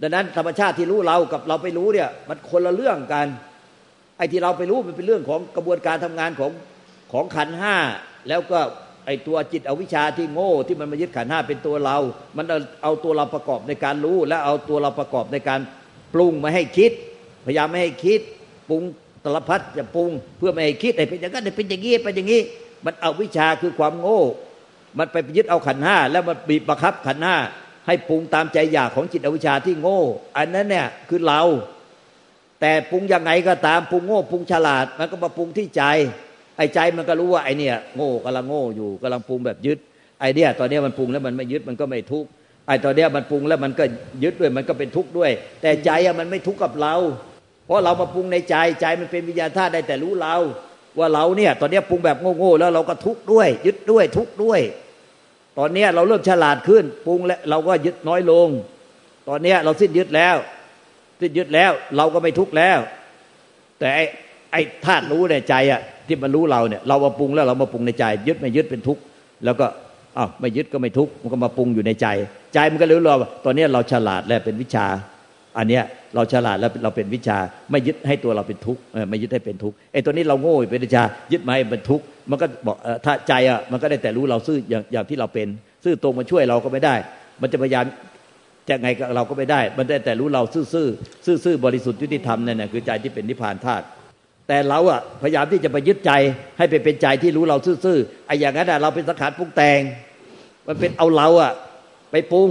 [0.00, 3.26] ดังนั้นธรรมชาติที่รู้เรากับเราไปรู้เนี่ย มันคนละเรื่องกัน
[4.16, 6.50] ไอ้ที่เราไปรู้มันเป็นเรื่องของกระบวนการทำงานของ
[7.12, 7.76] ของขันห้า
[8.28, 8.58] แล้วก็
[9.06, 11.96] ไอ้ตัวจิตอวิชชาที่โง่ ที่มันมายึดขันห้าเป็นตัวเรา
[12.36, 12.46] มัน
[12.82, 15.60] เอาตัวเราประกอบในการรู้ และเอาตัวเราประกอบในการ
[16.14, 16.92] ปรุงมาให้คิด
[17.46, 18.20] พยายามไม่ให้คิด
[18.68, 18.82] ปรุง
[19.24, 22.40] ตลพัดจะปรุงเพื่อไม่ให้คิดไอ้เป็นอย่างนั้นเป็นอย่างนี้เป็นอย่างนี้
[22.84, 24.20] มันเอาวิชาคือความโง่
[24.98, 27.36] มันไปยึดเอาขันห้าแล้วมันบีบบังคับขันห้า
[27.86, 30.00] ให้ปรุงตามใจอยากของจิตอวิชชาที่โง่
[30.36, 31.42] อันนั้นเนี่ยคือเรา
[32.60, 35.82] แต่ปรุงยังไงก็ตามปรุงโง่ปรุงฉลาด มันก็มาปรุงที่ใจ
[36.56, 39.78] ไอ้ใจมันก็รู้ว่าไอ้เนี่ยโง่กำลังโง่อยู่กำลังปรุงแบบยึด
[40.20, 42.28] ไอ้เนี่ยตอนนี้มันปรุงแล้วมันไม่ยึดมันก็ไม่ทุกข์
[42.66, 43.84] ไอ้ตอนนี้มันปรุงแล้วมันก็
[44.22, 45.30] ยึดด้วยมันก็เป็นทุกข์ด้วย
[45.62, 46.94] แต่ใจอะมันไม่ทุกข์กับเรา
[47.66, 50.36] เพราะเรามาปรุงในใจใจมันเป็นวิญญาณธาตุได้แต่รู้เรา
[50.98, 54.60] ว่าเราเนี่ยตอนนี้ปรุงแบบโง่ๆแล้วเราก็ทุกข์ด้วย ยึดด้วยทุกข์ด้วย
[55.58, 58.48] ตอนนี้เราเริ่มฉลาดขึ้นปรุงแล้วเราก็ยึดน้อยลง
[59.28, 60.36] ตอนนี้เราสิ้นยึดแล้ว
[61.20, 62.78] สิ้นยึดแล้ว เราก็ไม่ทุกข์แล้ว
[63.78, 64.04] แต่ไอ้
[64.52, 69.02] ไอ้ธาตุรู้ในใจอะที่มันรู้เราเนี่ยเรามาปรุงแล้วเรามาปรุงในใจ ยึดไม่ยึดเป็นทุกข์
[69.44, 69.66] แล้วก็
[70.18, 72.06] อ้าวไม่ยึดก็ไม่ทุกข์มันก็มาปรุงอยู่ในใจ
[72.54, 74.86] ใจมันก็รู้เราตอนนี้เราฉลาดแล้วเป็นวิชา
[75.58, 75.82] อันเนี้ย
[76.14, 77.38] เราฉลาดแล้วเราเป็นวิชา
[77.70, 78.80] ไม่ยึดให้ตัวเราเป็นทุกข์
[79.10, 85.48] ไม่ยึดให้เป็นทุกข์ไอ้ตัวนี้เราโง่เป็นวิชายึดมาให้เป็นทุกข์มันก็บอกถ้าใจอะมันก็ได้แต่รู้เราซื่ออย่างอย่างที่เราเป็น
[85.84, 86.94] ซื่อตรงมาช่วยเราก็ไม่ได้
[87.40, 87.84] มันจะพยายาม
[88.68, 90.86] จะไงเราก็ไม่ได้ มันได้แต่รู้เราซื่อซื่อ
[91.26, 93.84] ซื่อซื่อบริสุทธิ์ยุติธรรมนั่นนะคือใจที่เป็นนิพพานธาตุ
[94.48, 96.12] แต่เราอะพยายามที่จะไปยึดใจ
[96.58, 99.80] ให้ไปเป็นใจที่รู้เราซื่อๆไอ้อย่างนั้นเราเป็นสังขารปรุงแต่ง
[100.66, 101.52] มันเป็นเอาเราอะ
[102.10, 102.50] ไปปรุง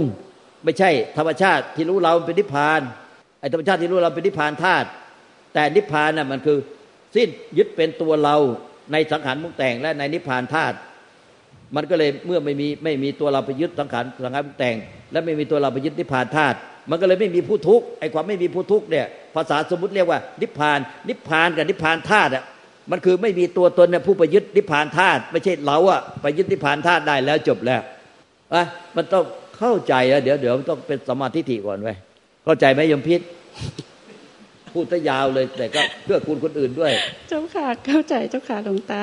[0.64, 2.80] ไม่ใช่ธรรมชาติที่รู้เราเป็นนิพพาน
[3.40, 4.88] ไอ้ธรรมชาติที่รู้เราเป็นนิพพานธาตุ
[5.54, 6.58] แต่นิพพานน่ะมันคือ
[7.16, 8.36] สิ้นยึดเป็นตัวเรา
[8.92, 10.76] ในสังขารปรุงแต่งและในนิพพานธาตุ
[11.76, 14.76] มันก็เลยเมื่อไม่มีไม่มีตัวเราไปยึดสังขารสังขารปรุงแต่ง
[15.12, 16.56] และไม่มีตัวเราไปยึดนิพพานธาตุ
[16.90, 22.44] มันก็เลยไม่มีผู้ทุกข์ไอ้ความไม่มีผู้ทุกข์เนี่ยภาษาสมมติเรียกว่า นิพพาน นิพพานกับนิพพานธาตุอะ
[22.90, 27.80] มันคือไม่มีตัวตนเนี่ยผู้ไปยึดนิพพานธาตุไม่ใช่เราอะไปยึดนิพพานธาตุได้แล้วจบแล้ว
[28.54, 28.64] อะ
[28.96, 29.24] มันต้อง
[29.62, 31.94] เข้าใจอะเดี๋ยวเดี๋ยวต้องเป็นสมาธิฐิก่อนไว้
[32.44, 33.20] เข้าใจไหมยมพิษ
[34.72, 36.92] พูดซะยาวเลยแต่ก็เพื่อคุณคนอื่นด้วย
[37.28, 39.02] เจ้าค่ะเข้าใจเจ้าค่ะหลวงตา